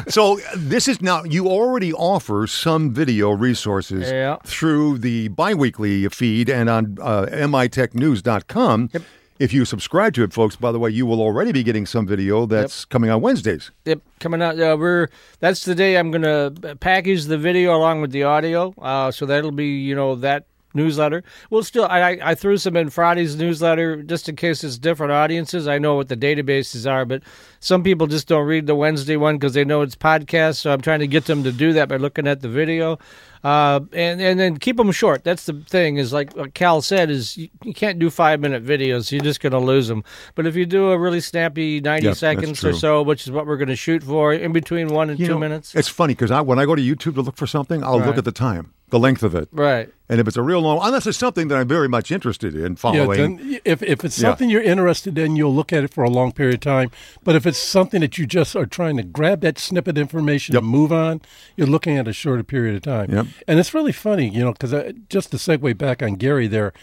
[0.12, 4.38] So this is now you already offer some video resources Yeah.
[4.44, 8.90] through the biweekly feed and on uh, mitechnews.com.
[8.94, 9.02] Yep.
[9.42, 12.06] If you subscribe to it, folks, by the way, you will already be getting some
[12.06, 13.72] video that's coming on Wednesdays.
[13.86, 14.60] Yep, coming out.
[14.60, 15.08] Uh, we're
[15.40, 18.72] that's the day I'm going to package the video along with the audio.
[18.78, 21.24] Uh, so that'll be you know that newsletter.
[21.50, 25.68] Well, still, I I, threw some in Friday's newsletter just in case it's different audiences.
[25.68, 27.24] I know what the databases are, but
[27.60, 30.58] some people just don't read the Wednesday one because they know it's podcast.
[30.58, 33.00] So I'm trying to get them to do that by looking at the video.
[33.44, 35.24] Uh, and and then keep them short.
[35.24, 35.98] That's the thing.
[35.98, 37.10] Is like what Cal said.
[37.10, 39.12] Is you, you can't do five minute videos.
[39.12, 40.04] You're just going to lose them.
[40.36, 43.48] But if you do a really snappy ninety Yep, seconds or so, which is what
[43.48, 45.74] we're going to shoot for, in between one and You two know, minutes.
[45.74, 48.20] It's funny because I, when I go to YouTube to look for something, I'll look
[48.20, 49.50] at the time, the length of it.
[49.52, 49.90] Right.
[50.10, 52.74] And if it's a real long, unless it's something that I'm very much interested in
[52.74, 53.38] Yeah, following.
[53.38, 54.30] then if, if it's Yeah.
[54.30, 56.92] something you're interested in, you'll look at it for a long period of time.
[57.24, 60.54] But if it's something that you just are trying to grab that snippet of information
[60.54, 60.62] Yep.
[60.64, 61.22] and move on,
[61.56, 63.10] you're looking at a shorter period of time.
[63.12, 63.26] Yep.
[63.48, 66.74] And it's really funny, you know, because uh, just to segue back on Gary there,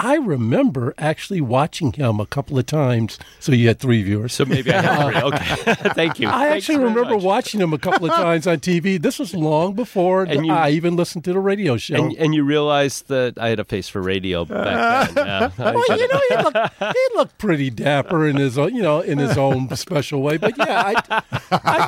[0.00, 3.18] I remember actually watching him a couple of times.
[3.40, 4.32] So you had three viewers.
[4.32, 5.22] So maybe I have three.
[5.22, 5.74] Okay.
[5.94, 6.28] Thank you.
[6.28, 7.22] I Thanks actually remember much.
[7.24, 9.00] watching him a couple of times on TV.
[9.00, 11.96] This was long before And you- I even listened to the radio show.
[11.96, 15.26] And, and you realized that I had a face for radio back then.
[15.26, 15.50] Yeah.
[15.58, 19.18] Well, you know, he looked, he looked pretty dapper in his own, you know, in
[19.18, 20.36] his own special way.
[20.36, 21.78] But yeah, I, I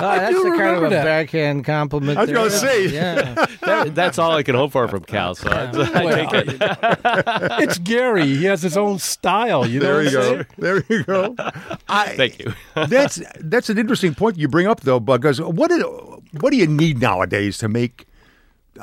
[0.00, 1.04] Uh, that's do the kind of remember a that.
[1.04, 2.18] backhand compliment.
[2.18, 2.88] I was gonna say.
[2.88, 3.46] yeah.
[3.62, 5.34] that, that's all I can hope for from Cal.
[5.34, 7.19] So I, I take it.
[7.22, 7.48] Do.
[7.60, 8.26] It's Gary.
[8.26, 9.66] He has his own style.
[9.66, 10.44] You there what you go.
[10.58, 11.34] There you go.
[11.88, 12.54] I, Thank you.
[12.86, 15.82] that's that's an interesting point you bring up though, because what did,
[16.40, 18.06] what do you need nowadays to make?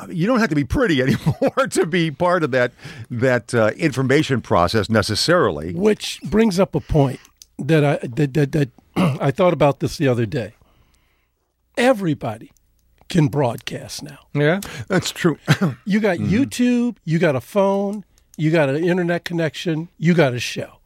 [0.09, 2.71] You don't have to be pretty anymore to be part of that
[3.09, 5.73] that uh, information process necessarily.
[5.73, 7.19] Which brings up a point
[7.57, 10.53] that I that that, that I thought about this the other day.
[11.77, 12.51] Everybody
[13.09, 14.19] can broadcast now.
[14.33, 14.59] Yeah.
[14.88, 15.38] That's true.
[15.85, 18.03] You got YouTube, you got a phone,
[18.38, 20.79] you got an internet connection, you got a show.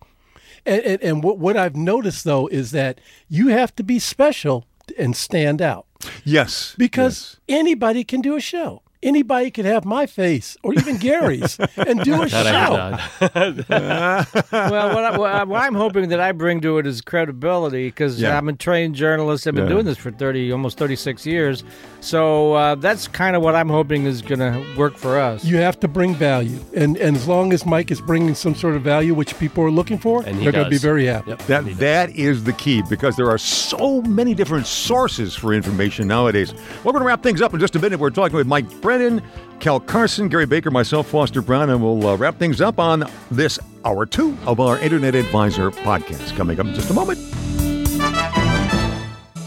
[0.65, 2.99] And, and, and what, what I've noticed though is that
[3.29, 4.65] you have to be special
[4.97, 5.85] and stand out
[6.23, 8.81] yes, because anybody can do a show.
[9.03, 13.65] Anybody could have my face or even Gary's and do a That show.
[14.51, 17.87] well, what, I, what, I, what I'm hoping that I bring to it is credibility
[17.87, 18.37] because Yeah.
[18.37, 19.47] I'm a trained journalist.
[19.47, 19.69] I've been Yeah.
[19.69, 21.63] doing this for 30, almost 36 years.
[21.99, 25.43] So uh, that's kind of what I'm hoping is going to work for us.
[25.43, 28.75] You have to bring value, and and as long as Mike is bringing some sort
[28.75, 31.29] of value, which people are looking for, they're going to be very happy.
[31.31, 31.41] Yep.
[31.43, 36.53] That that is the key because there are so many different sources for information nowadays.
[36.83, 37.99] We're going to wrap things up in just a minute.
[37.99, 39.23] We're talking with Mike Brennan,
[39.61, 43.57] Cal Carson, Gary Baker, myself, Foster Brown, and we'll uh, wrap things up on this
[43.85, 46.35] hour two of our Internet Advisor podcast.
[46.35, 47.17] Coming up in just a moment.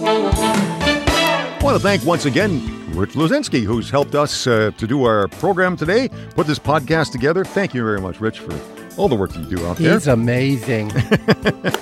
[0.01, 5.29] I want to thank once again Rich Luzinski, who's helped us uh, to do our
[5.29, 7.45] program today, put this podcast together.
[7.45, 9.93] Thank you very much, Rich, for all the work you do out there.
[9.95, 10.93] He's amazing.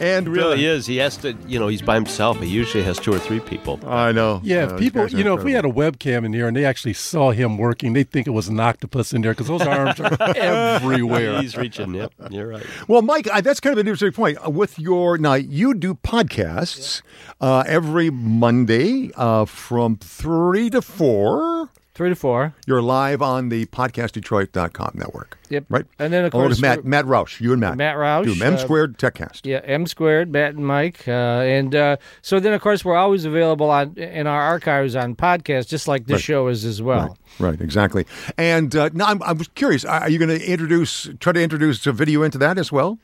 [0.00, 0.86] and really, really is.
[0.86, 2.38] He has to, you know, he's by himself.
[2.40, 3.80] He usually has two or three people.
[3.86, 4.40] I know.
[4.44, 6.64] Yeah, Uh, if people, you know, if we had a webcam in here and they
[6.64, 10.00] actually saw him working, they'd think it was an octopus in there because those arms
[10.00, 11.40] are everywhere.
[11.40, 11.94] He's reaching.
[11.94, 12.66] Yep, you're right.
[12.88, 14.38] Well, Mike, I, that's kind of an interesting point.
[14.44, 17.02] Uh, With your now, you do podcasts
[17.40, 21.70] uh, every Monday uh, from three to four.
[21.94, 22.54] Three to four.
[22.66, 25.36] You're live on the podcastdetroit.com network.
[25.50, 25.66] Yep.
[25.68, 25.84] Right.
[25.98, 27.76] And then, of Along course, with Matt, Matt Roush, you and Matt.
[27.76, 29.42] Matt Roush, Do M uh, squared TechCast.
[29.44, 33.26] Yeah, M squared, Matt and Mike, uh, and uh, so then of course we're always
[33.26, 36.22] available on in our archives on podcast, just like this Right.
[36.22, 37.18] show is as well.
[37.38, 38.06] Right, exactly.
[38.38, 39.84] And uh, now I'm, I'm curious.
[39.84, 42.98] Are are you going to introduce, try to introduce a video into that as well?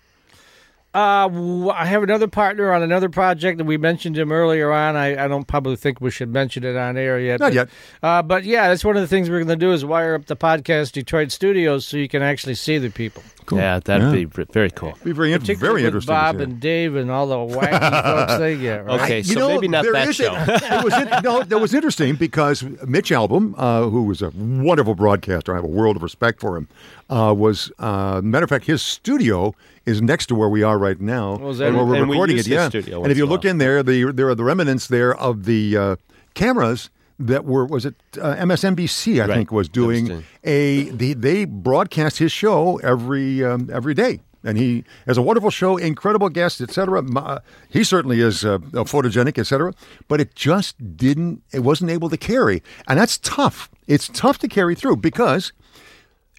[0.94, 4.96] Uh, w- I have another partner on another project, and we mentioned him earlier on.
[4.96, 7.40] I, I don't probably think we should mention it on air yet.
[7.40, 7.68] Not but, yet.
[8.02, 10.24] Uh, but yeah, that's one of the things we're going to do is wire up
[10.26, 13.22] the podcast Detroit studios so you can actually see the people.
[13.44, 13.58] Cool.
[13.58, 14.12] Yeah, that'd Yeah.
[14.12, 14.94] be very cool.
[15.04, 16.12] Be very, in- very interesting.
[16.14, 18.84] Bob and Dave and all the wacky folks they get.
[18.86, 19.00] Right?
[19.02, 20.34] Okay, You so know, maybe not there that is show.
[20.34, 20.44] A,
[20.78, 24.94] it was in, no, that was interesting because Mitch Albom, uh, who was a wonderful
[24.94, 26.68] broadcaster, I have a world of respect for him.
[27.10, 29.54] Uh, was uh, matter of fact, his studio
[29.88, 32.36] is next to where we are right now, Was that- and where we're and recording
[32.36, 32.86] use it.
[32.88, 35.76] Yeah, and if you look in there, the, there are the remnants there of the
[35.76, 35.96] uh,
[36.34, 39.34] cameras that were was it uh, MSNBC I Right.
[39.36, 44.20] think was doing a the, they broadcast his show every um, every day.
[44.44, 47.02] And he has a wonderful show, incredible guests, etc.
[47.16, 49.74] Uh, he certainly is uh, photogenic, etc.
[50.06, 53.68] But it just didn't, it wasn't able to carry, and that's tough.
[53.88, 55.52] It's tough to carry through because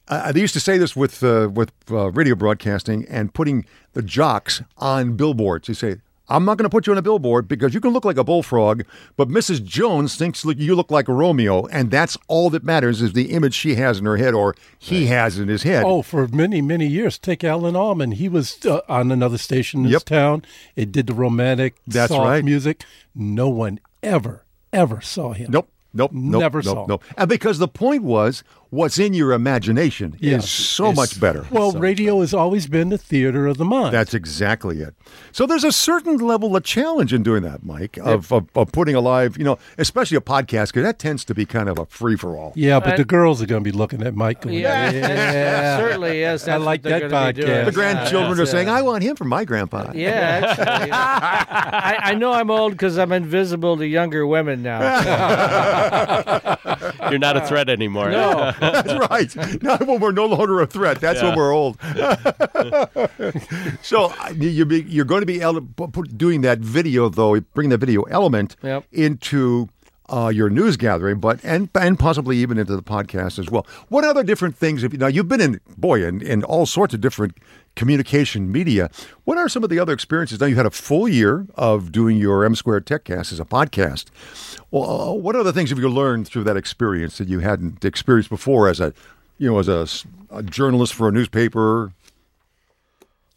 [0.09, 4.01] uh, they used to say this with uh, with uh, radio broadcasting and putting the
[4.01, 5.67] jocks on billboards.
[5.67, 8.05] They say, "I'm not going to put you on a billboard because you can look
[8.05, 8.83] like a bullfrog,
[9.17, 9.63] but Mrs.
[9.63, 13.53] Jones thinks you look like a Romeo, and that's all that matters is the image
[13.53, 16.87] she has in her head or he has in his head." Oh, for many, many
[16.87, 17.17] years.
[17.17, 18.15] Take Alan Almond.
[18.15, 19.93] He was uh, on another station in Yep.
[19.93, 20.43] this town.
[20.75, 22.43] It did the romantic, That's soft right.
[22.43, 22.83] music.
[23.13, 25.51] No one ever, ever saw him.
[25.51, 25.69] Nope.
[25.91, 26.11] Nope.
[26.13, 26.85] nope, Never nope, saw.
[26.85, 27.03] Nope.
[27.17, 30.43] And because the point was, what's in your imagination Yes.
[30.43, 31.45] is so much better.
[31.49, 33.93] Well, radio has always been the theater of the mind.
[33.93, 34.93] That's exactly it.
[35.31, 38.95] So there's a certain level of challenge in doing that, Mike, of, of, of putting
[38.95, 41.85] a live, you know, especially a podcast, because that tends to be kind of a
[41.87, 42.53] free for all.
[42.55, 44.41] yeah, but And- the girls are going to be looking at Mike.
[44.41, 45.77] Going, Yeah, yeah.
[45.79, 46.47] certainly yes.
[46.47, 47.65] I like that gonna be podcast.
[47.65, 48.43] The grandchildren Yeah.
[48.43, 49.91] are saying, I want him for my grandpa.
[49.95, 54.79] Yeah, actually, I, I know I'm old because I'm invisible to younger women now.
[57.09, 58.11] You're not a threat anymore.
[58.11, 58.53] No.
[58.59, 59.61] That's right.
[59.63, 60.99] Not when we're no longer a threat.
[61.01, 61.77] That's when we're old.
[63.81, 67.09] so uh, you be, you're going to be able to put- put- doing that video,
[67.09, 68.85] though, bring the video element Yep.
[68.91, 69.69] into
[70.09, 73.65] uh, your news gathering, but and and possibly even into the podcast as well.
[73.89, 74.81] What other different things?
[74.81, 77.37] Have you, now you've been in boy in, in all sorts of different
[77.79, 78.91] communication media.
[79.23, 80.41] What are some of the other experiences?
[80.41, 84.07] Now you had a full year of doing your M Squared TechCast as a podcast.
[84.69, 88.29] Well, uh, what other things have you learned through that experience that you hadn't experienced
[88.29, 88.93] before as a
[89.37, 89.69] you know as
[90.29, 91.93] a journalist for a newspaper?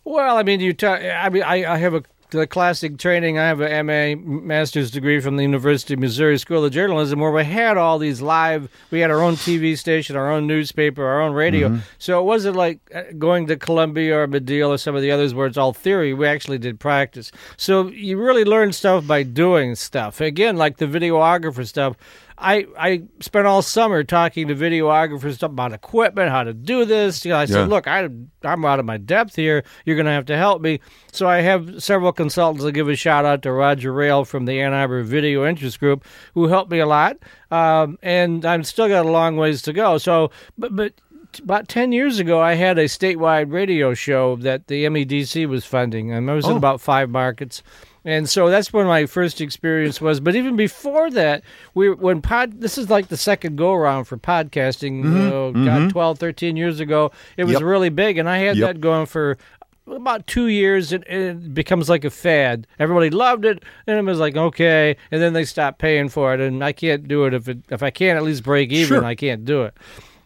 [0.04, 0.72] Well, I mean, you.
[0.72, 2.02] Ta- I mean, I, I have a
[2.38, 3.38] the classic training.
[3.38, 7.30] I have a MA master's degree from the University of Missouri School of Journalism, where
[7.30, 8.68] we had all these live.
[8.90, 11.68] We had our own TV station, our own newspaper, our own radio.
[11.98, 15.34] So it wasn't like uh, going to Columbia or Medill or some of the others
[15.34, 16.14] where it's all theory.
[16.14, 17.30] We actually did practice.
[17.56, 20.20] So you really learn stuff by doing stuff.
[20.20, 21.96] Again, like the videographer stuff.
[22.38, 27.24] I, I spent all summer talking to videographers about equipment, how to do this.
[27.24, 27.66] You know, I said, Yeah.
[27.66, 28.08] look, I,
[28.42, 29.64] I'm out of my depth here.
[29.84, 30.80] You're going to have to help me.
[31.12, 32.64] So I have several consultants.
[32.64, 36.04] I'll give a shout out to Roger Rail from the Ann Arbor Video Interest Group,
[36.34, 37.16] who helped me a lot.
[37.50, 39.98] Um, and I'm still got a long ways to go.
[39.98, 40.94] So, but, but
[41.42, 46.12] about 10 years ago, I had a statewide radio show that the MEDC was funding.
[46.12, 47.62] I was in about five markets.
[48.04, 50.18] And so that's when my first experience was.
[50.18, 51.42] But even before that,
[51.74, 55.04] we when pod this is like the second go around for podcasting.
[55.30, 55.88] oh, God, mm-hmm.
[55.88, 57.62] 12, 13 years ago, it was Yep.
[57.62, 58.66] really big, and I had Yep.
[58.66, 59.38] that going for
[59.86, 60.92] about two years.
[60.92, 62.66] It, it becomes like a fad.
[62.78, 66.40] Everybody loved it, and it was like okay, and then they stopped paying for it,
[66.40, 68.88] and I can't do it if it if I can't at least break even.
[68.98, 69.04] Sure.
[69.04, 69.74] I can't do it.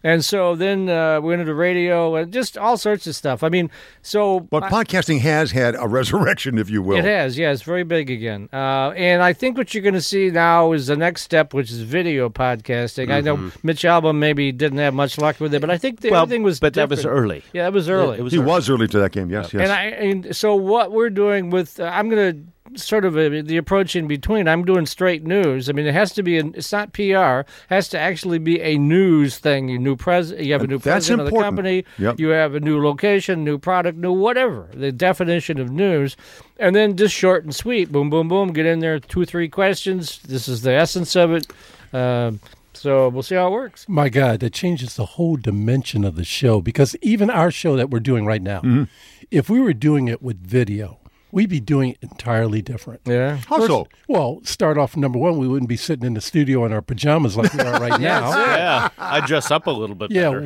[0.04, 3.42] And so then uh, we went into radio and just all sorts of stuff.
[3.42, 3.70] I mean,
[4.02, 6.98] so But podcasting has had a resurrection, if you will.
[6.98, 8.48] it has, yeah, it's very big again.
[8.52, 11.70] Uh, and I think what you're going to see now is the next step, which
[11.72, 13.10] is video podcasting.
[13.10, 16.10] I know Mitch Albom maybe didn't have much luck with it, but I think the,
[16.10, 16.60] Well, everything was.
[16.60, 17.42] but that was early.
[17.52, 18.18] Yeah, it was early.
[18.18, 18.46] It was He early.
[18.46, 19.30] was early to that game.
[19.30, 19.62] Yes, yes.
[19.62, 22.42] And I and so what we're doing with uh, I'm going to
[22.78, 24.48] sort of a, the approach in between.
[24.48, 25.68] I'm doing straight news.
[25.68, 26.38] I mean, it has to be.
[26.38, 27.00] A, it's not PR.
[27.40, 29.68] It has to actually be a news thing.
[29.68, 30.30] You new pres.
[30.32, 31.56] You have a new That's president of the important.
[31.56, 31.84] company.
[31.98, 32.18] Yep.
[32.20, 34.68] You have a new location, new product, new whatever.
[34.74, 36.16] The definition of news,
[36.58, 37.90] and then just short and sweet.
[37.92, 38.52] Boom, boom, boom.
[38.52, 38.98] Get in there.
[39.00, 40.18] Two, three questions.
[40.20, 41.46] This is the essence of it.
[41.92, 42.40] Um,
[42.72, 43.88] so we'll see how it works.
[43.88, 47.88] My God, that changes the whole dimension of the show because even our show that
[47.88, 48.84] we're doing right now, Mm-hmm.
[49.30, 50.98] if we were doing it with video,
[51.32, 53.00] we'd be doing it entirely different.
[53.04, 53.38] Yeah.
[53.48, 53.88] How so?
[54.08, 57.36] Well, start off number one, we wouldn't be sitting in the studio in our pajamas
[57.36, 58.30] like we are right now.
[58.30, 60.40] Yeah, I dress up a little bit Yeah, better.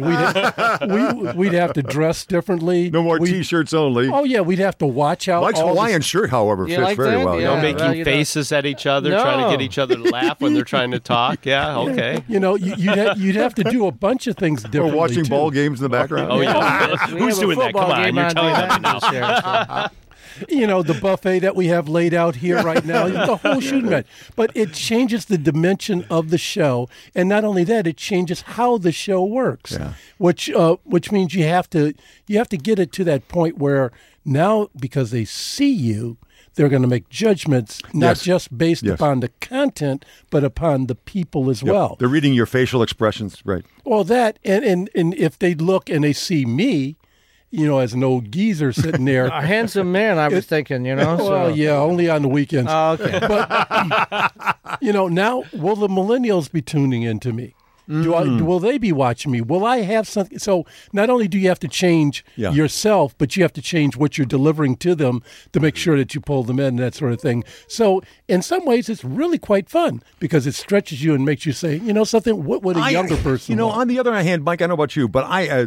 [0.88, 2.90] we'd, we, we'd have to dress differently.
[2.90, 4.08] No more We'd- T-shirts only.
[4.08, 5.42] Oh yeah, we'd have to watch out.
[5.42, 7.24] Mike's all the- Hawaiian shirt, however, You fits like very that?
[7.24, 7.38] well.
[7.40, 7.46] Yeah.
[7.48, 7.62] No Yeah.
[7.62, 10.40] making well, you know- faces at each other, trying to get each other to laugh
[10.40, 11.44] when they're trying to talk.
[11.46, 12.24] Yeah, okay.
[12.28, 14.80] You know, you, you'd, ha- you'd have to do a bunch of things differently.
[14.80, 14.98] Or differently.
[14.98, 15.30] watching too.
[15.30, 16.32] ball games in the background.
[16.32, 17.72] Oh yeah, We who's doing that?
[17.74, 19.90] Come on, you're on telling behind them now.
[20.32, 20.54] Us here, so.
[20.60, 23.90] you know, the buffet that we have laid out here right now, the whole shooting
[23.90, 24.06] match.
[24.36, 28.78] But it changes the dimension of the show, and not only that, it changes how
[28.78, 29.72] the show works.
[29.72, 29.94] Yeah.
[30.18, 31.94] Which uh, which means you have to
[32.26, 33.92] you have to get it to that point where
[34.24, 36.16] now because they see you.
[36.56, 38.22] They're going to make judgments not Yes.
[38.24, 38.96] just based Yes.
[38.96, 41.72] upon the content, but upon the people as Yep.
[41.72, 41.96] well.
[41.98, 43.64] They're reading your facial expressions, right?
[43.84, 46.96] Well, that and, and and if they look and they see me,
[47.50, 49.26] you know, as an old geezer sitting there.
[49.32, 51.16] A handsome man, I was thinking, you know.
[51.18, 51.30] so.
[51.30, 52.70] well, yeah, only on the weekends.
[52.72, 53.20] Oh, okay.
[54.80, 57.54] you know, now will the millennials be tuning into me?
[57.88, 58.42] Do I, Mm.
[58.42, 59.40] will they be watching me?
[59.40, 60.38] Will I have something?
[60.38, 62.52] So not only do you have to change Yeah.
[62.52, 66.14] yourself, but you have to change what you're delivering to them to make sure that
[66.14, 67.42] you pull them in, that sort of thing.
[67.66, 71.52] So in some ways, it's really quite fun because it stretches you and makes you
[71.52, 72.44] say, you know, something.
[72.44, 73.50] What would a I- younger person?
[73.54, 73.80] You know, want?
[73.80, 75.66] on the other hand, Mike, I know about you, but I, uh,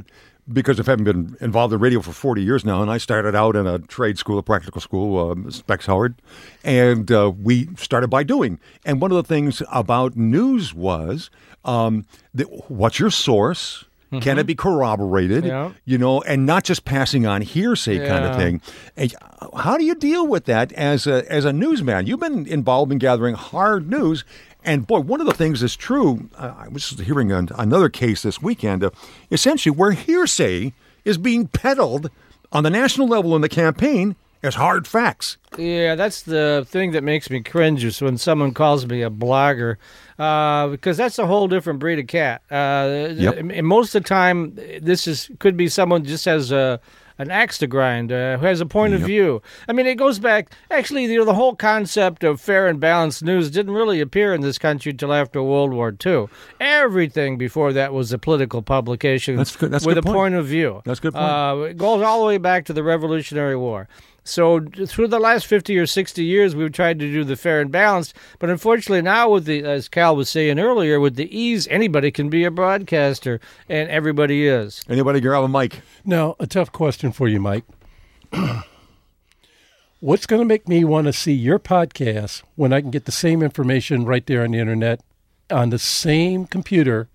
[0.52, 3.56] because of having been involved in radio for 40 years now, and I started out
[3.56, 6.16] in a trade school, a practical school, um, Specs Howard,
[6.64, 8.60] and uh, we started by doing.
[8.86, 11.30] And one of the things about news was
[11.64, 13.86] um, that, what's your source?
[14.22, 15.44] Can it be corroborated?
[15.44, 15.72] Yeah.
[15.86, 18.62] You know, and not just passing on hearsay kind of thing.
[18.96, 19.12] And
[19.58, 22.06] how do you deal with that as a as a newsman?
[22.06, 24.24] You've been involved in gathering hard news,
[24.66, 26.30] and boy, one of the things that's true.
[26.38, 28.90] Uh, I was hearing an, another case this weekend, uh,
[29.32, 30.74] essentially where hearsay
[31.06, 32.10] is being peddled
[32.52, 35.38] on the national level in the campaign as hard facts.
[35.58, 39.78] Yeah, that's the thing that makes me cringe is when someone calls me a blogger,
[40.20, 42.42] uh, because that's a whole different breed of cat.
[42.52, 43.38] Uh, Yep.
[43.38, 46.80] And most of the time, this is could be someone just has a
[47.18, 49.42] an axe to grind, uh, who has a point of view.
[49.68, 50.52] I mean, it goes back.
[50.72, 54.42] Actually, you know, the whole concept of fair and balanced news didn't really appear in
[54.42, 56.28] this country until after World War II.
[56.60, 60.16] Everything before that was a political publication That's good- that's with a point.
[60.16, 60.82] point of view.
[60.86, 61.24] That's a good point.
[61.26, 63.88] Uh, it goes all the way back to the Revolutionary War.
[64.24, 67.72] So through the last fifty or sixty years, we've tried to do the fair and
[67.72, 72.10] balanced, but unfortunately now, with the as Cal was saying earlier, with the ease, anybody
[72.12, 74.84] can be a broadcaster, and everybody is.
[74.88, 75.82] Anybody grab a mic?
[76.06, 77.66] Now, a tough question for you, Mike.
[80.00, 83.12] What's going to make me want to see your podcast when I can get the
[83.12, 85.02] same information right there on the internet
[85.50, 87.08] on the same computer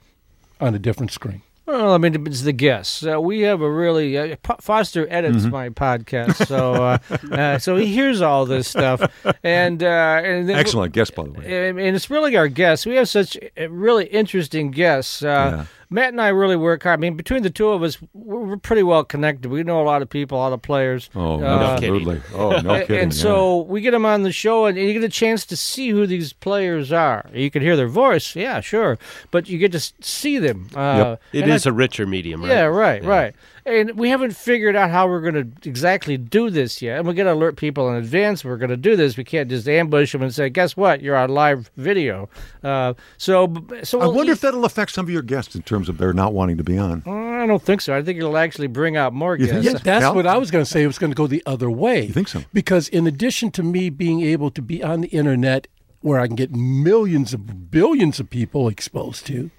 [0.60, 1.42] on a different screen?
[1.68, 3.04] Well, I mean, it's the guests.
[3.04, 5.50] Uh, we have a really uh, P- Foster edits Mm-hmm.
[5.50, 6.98] my podcast, so uh,
[7.30, 9.02] uh, so he hears all this stuff,
[9.44, 11.68] and uh, and then Excellent guess, by the way.
[11.68, 12.86] and and it's really our guests.
[12.86, 15.22] We have such uh, really interesting guests.
[15.22, 15.26] Uh,
[15.58, 15.64] Yeah.
[15.90, 16.98] Matt and I really work hard.
[16.98, 19.50] I mean, between the two of us, we're, we're pretty well connected.
[19.50, 21.08] We know a lot of people, a lot of players.
[21.14, 22.20] Oh, Uh, absolutely.
[22.34, 22.98] Oh, no kidding.
[23.04, 23.22] And yeah.
[23.22, 26.06] so we get them on the show, and you get a chance to see who
[26.06, 27.24] these players are.
[27.32, 28.98] You can hear their voice, yeah, sure,
[29.30, 30.68] but you get to see them.
[30.74, 32.50] Uh, It and is I- a richer medium, right?
[32.50, 33.34] yeah, right, right.
[33.68, 36.98] And we haven't figured out how we're going to exactly do this yet.
[36.98, 38.44] And we're going to alert people in advance.
[38.44, 39.16] We're going to do this.
[39.16, 41.02] We can't just ambush them and say, "Guess what?
[41.02, 42.28] You're on live video."
[42.62, 45.62] Uh, so, so I we'll wonder eat- if that'll affect some of your guests in
[45.62, 47.02] terms of their not wanting to be on.
[47.06, 47.94] I don't think so.
[47.96, 49.78] I think it'll actually bring out more You think guests.
[49.80, 49.84] so?
[49.84, 50.14] That's Cal?
[50.14, 50.82] what I was going to say.
[50.82, 52.06] It was going to go the other way.
[52.06, 52.42] You think so?
[52.52, 55.68] Because in addition to me being able to be on the internet
[56.00, 59.50] where I can get millions of billions of people exposed to,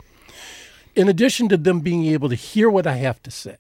[0.95, 3.57] in addition to them being able to hear what I have to say,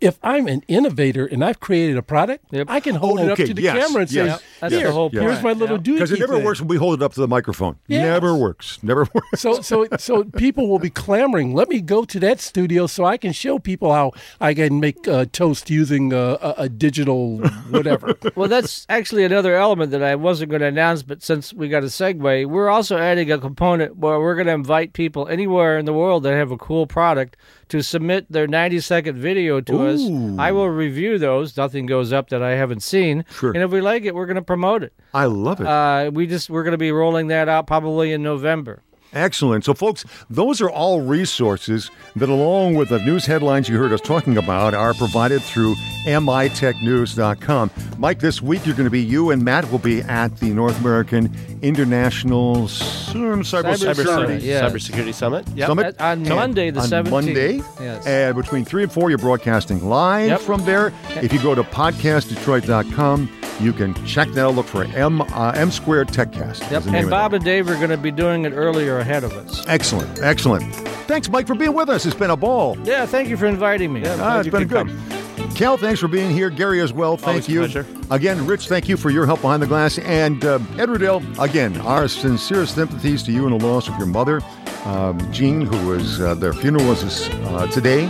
[0.00, 2.66] if I'm an innovator and I've created a product, Yep.
[2.70, 4.42] I can hold it up to the yes, camera and say, yes.
[4.68, 5.22] "Here, the whole yes.
[5.22, 5.82] here's my little Yeah.
[5.82, 7.76] dude." Because it never works when we hold it up to the microphone.
[7.88, 8.02] Yes.
[8.04, 8.78] Never works.
[8.82, 9.40] Never works.
[9.40, 11.54] So, so, so people will be clamoring.
[11.54, 15.06] Let me go to that studio so I can show people how I can make
[15.08, 17.38] uh, toast using uh, a, a digital
[17.70, 18.14] whatever.
[18.34, 21.82] Well, that's actually another element that I wasn't going to announce, but since we got
[21.82, 25.84] a segue, we're also adding a component where we're going to invite people anywhere in
[25.86, 27.36] the world that have a cool product
[27.68, 30.38] to submit their 90 second video to us.
[30.38, 31.56] I will review those.
[31.56, 33.24] Nothing goes up that I haven't seen.
[33.30, 33.52] Sure.
[33.52, 34.92] And if we like it, we're going to promote it.
[35.12, 35.66] I love it.
[35.66, 38.82] Uh, we just we're going to be rolling that out probably in November.
[39.14, 39.64] Excellent.
[39.64, 44.00] So, folks, those are all resources that, along with the news headlines you heard us
[44.02, 45.74] talking about, are provided through
[46.06, 47.70] mitechnews.com.
[47.98, 50.78] Mike, this week you're going to be, you and Matt will be at the North
[50.80, 53.94] American International Cyber, Cybersecurity.
[54.04, 54.68] Cybersecurity, yeah.
[54.68, 55.48] Cybersecurity Summit.
[55.54, 55.66] Yep.
[55.66, 55.86] Summit.
[55.86, 57.10] At- on And Monday, the on 17th.
[57.10, 57.56] Monday.
[57.80, 58.06] Yes.
[58.06, 60.40] And between 3 and 4, you're broadcasting live Yep.
[60.40, 60.92] from there.
[61.22, 63.30] If you go to podcastdetroit.com,
[63.60, 64.54] you can check that out.
[64.54, 66.70] Look for M, uh, M Squared TechCast.
[66.70, 66.86] Yep.
[66.94, 69.64] And Bob and Dave are going to be doing it earlier ahead of us.
[69.66, 70.20] Excellent.
[70.22, 70.64] Excellent.
[71.06, 72.04] Thanks, Mike, for being with us.
[72.04, 72.76] It's been a ball.
[72.84, 74.02] Yeah, thank you for inviting me.
[74.06, 75.54] Ah, it's you been could good.
[75.54, 76.50] Cal, thanks for being here.
[76.50, 77.16] Gary as well.
[77.16, 77.58] Thank Always a you.
[77.60, 77.86] pleasure.
[78.10, 79.98] Again, Rich, thank you for your help behind the glass.
[79.98, 84.06] And uh, Ed Riddell, again, our sincerest sympathies to you in the loss of your
[84.06, 84.40] mother,
[84.84, 88.04] um, Jean, who was uh, their funeral was this, uh, today,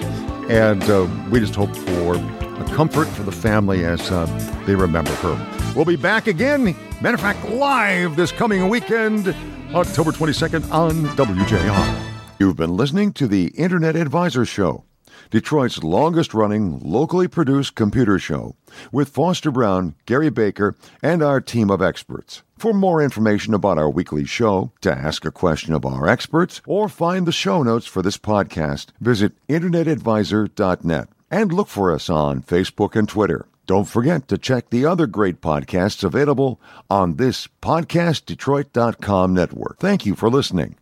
[0.50, 4.26] and uh, we just hope for a comfort for the family as uh,
[4.66, 5.72] they remember her.
[5.74, 6.76] We'll be back again.
[7.00, 9.34] Matter of fact, live this coming weekend,
[9.74, 12.10] October 22nd on WJR.
[12.38, 14.84] You've been listening to the Internet Advisor Show,
[15.30, 18.56] Detroit's longest running, locally produced computer show,
[18.90, 22.42] with Foster Brown, Gary Baker, and our team of experts.
[22.56, 26.88] For more information about our weekly show, to ask a question of our experts, or
[26.88, 32.96] find the show notes for this podcast, visit InternetAdvisor.net and look for us on Facebook
[32.96, 33.46] and Twitter.
[33.68, 36.58] Don't forget to check the other great podcasts available
[36.88, 39.78] on this PodcastDetroit.com network.
[39.78, 40.76] Thank you for listening.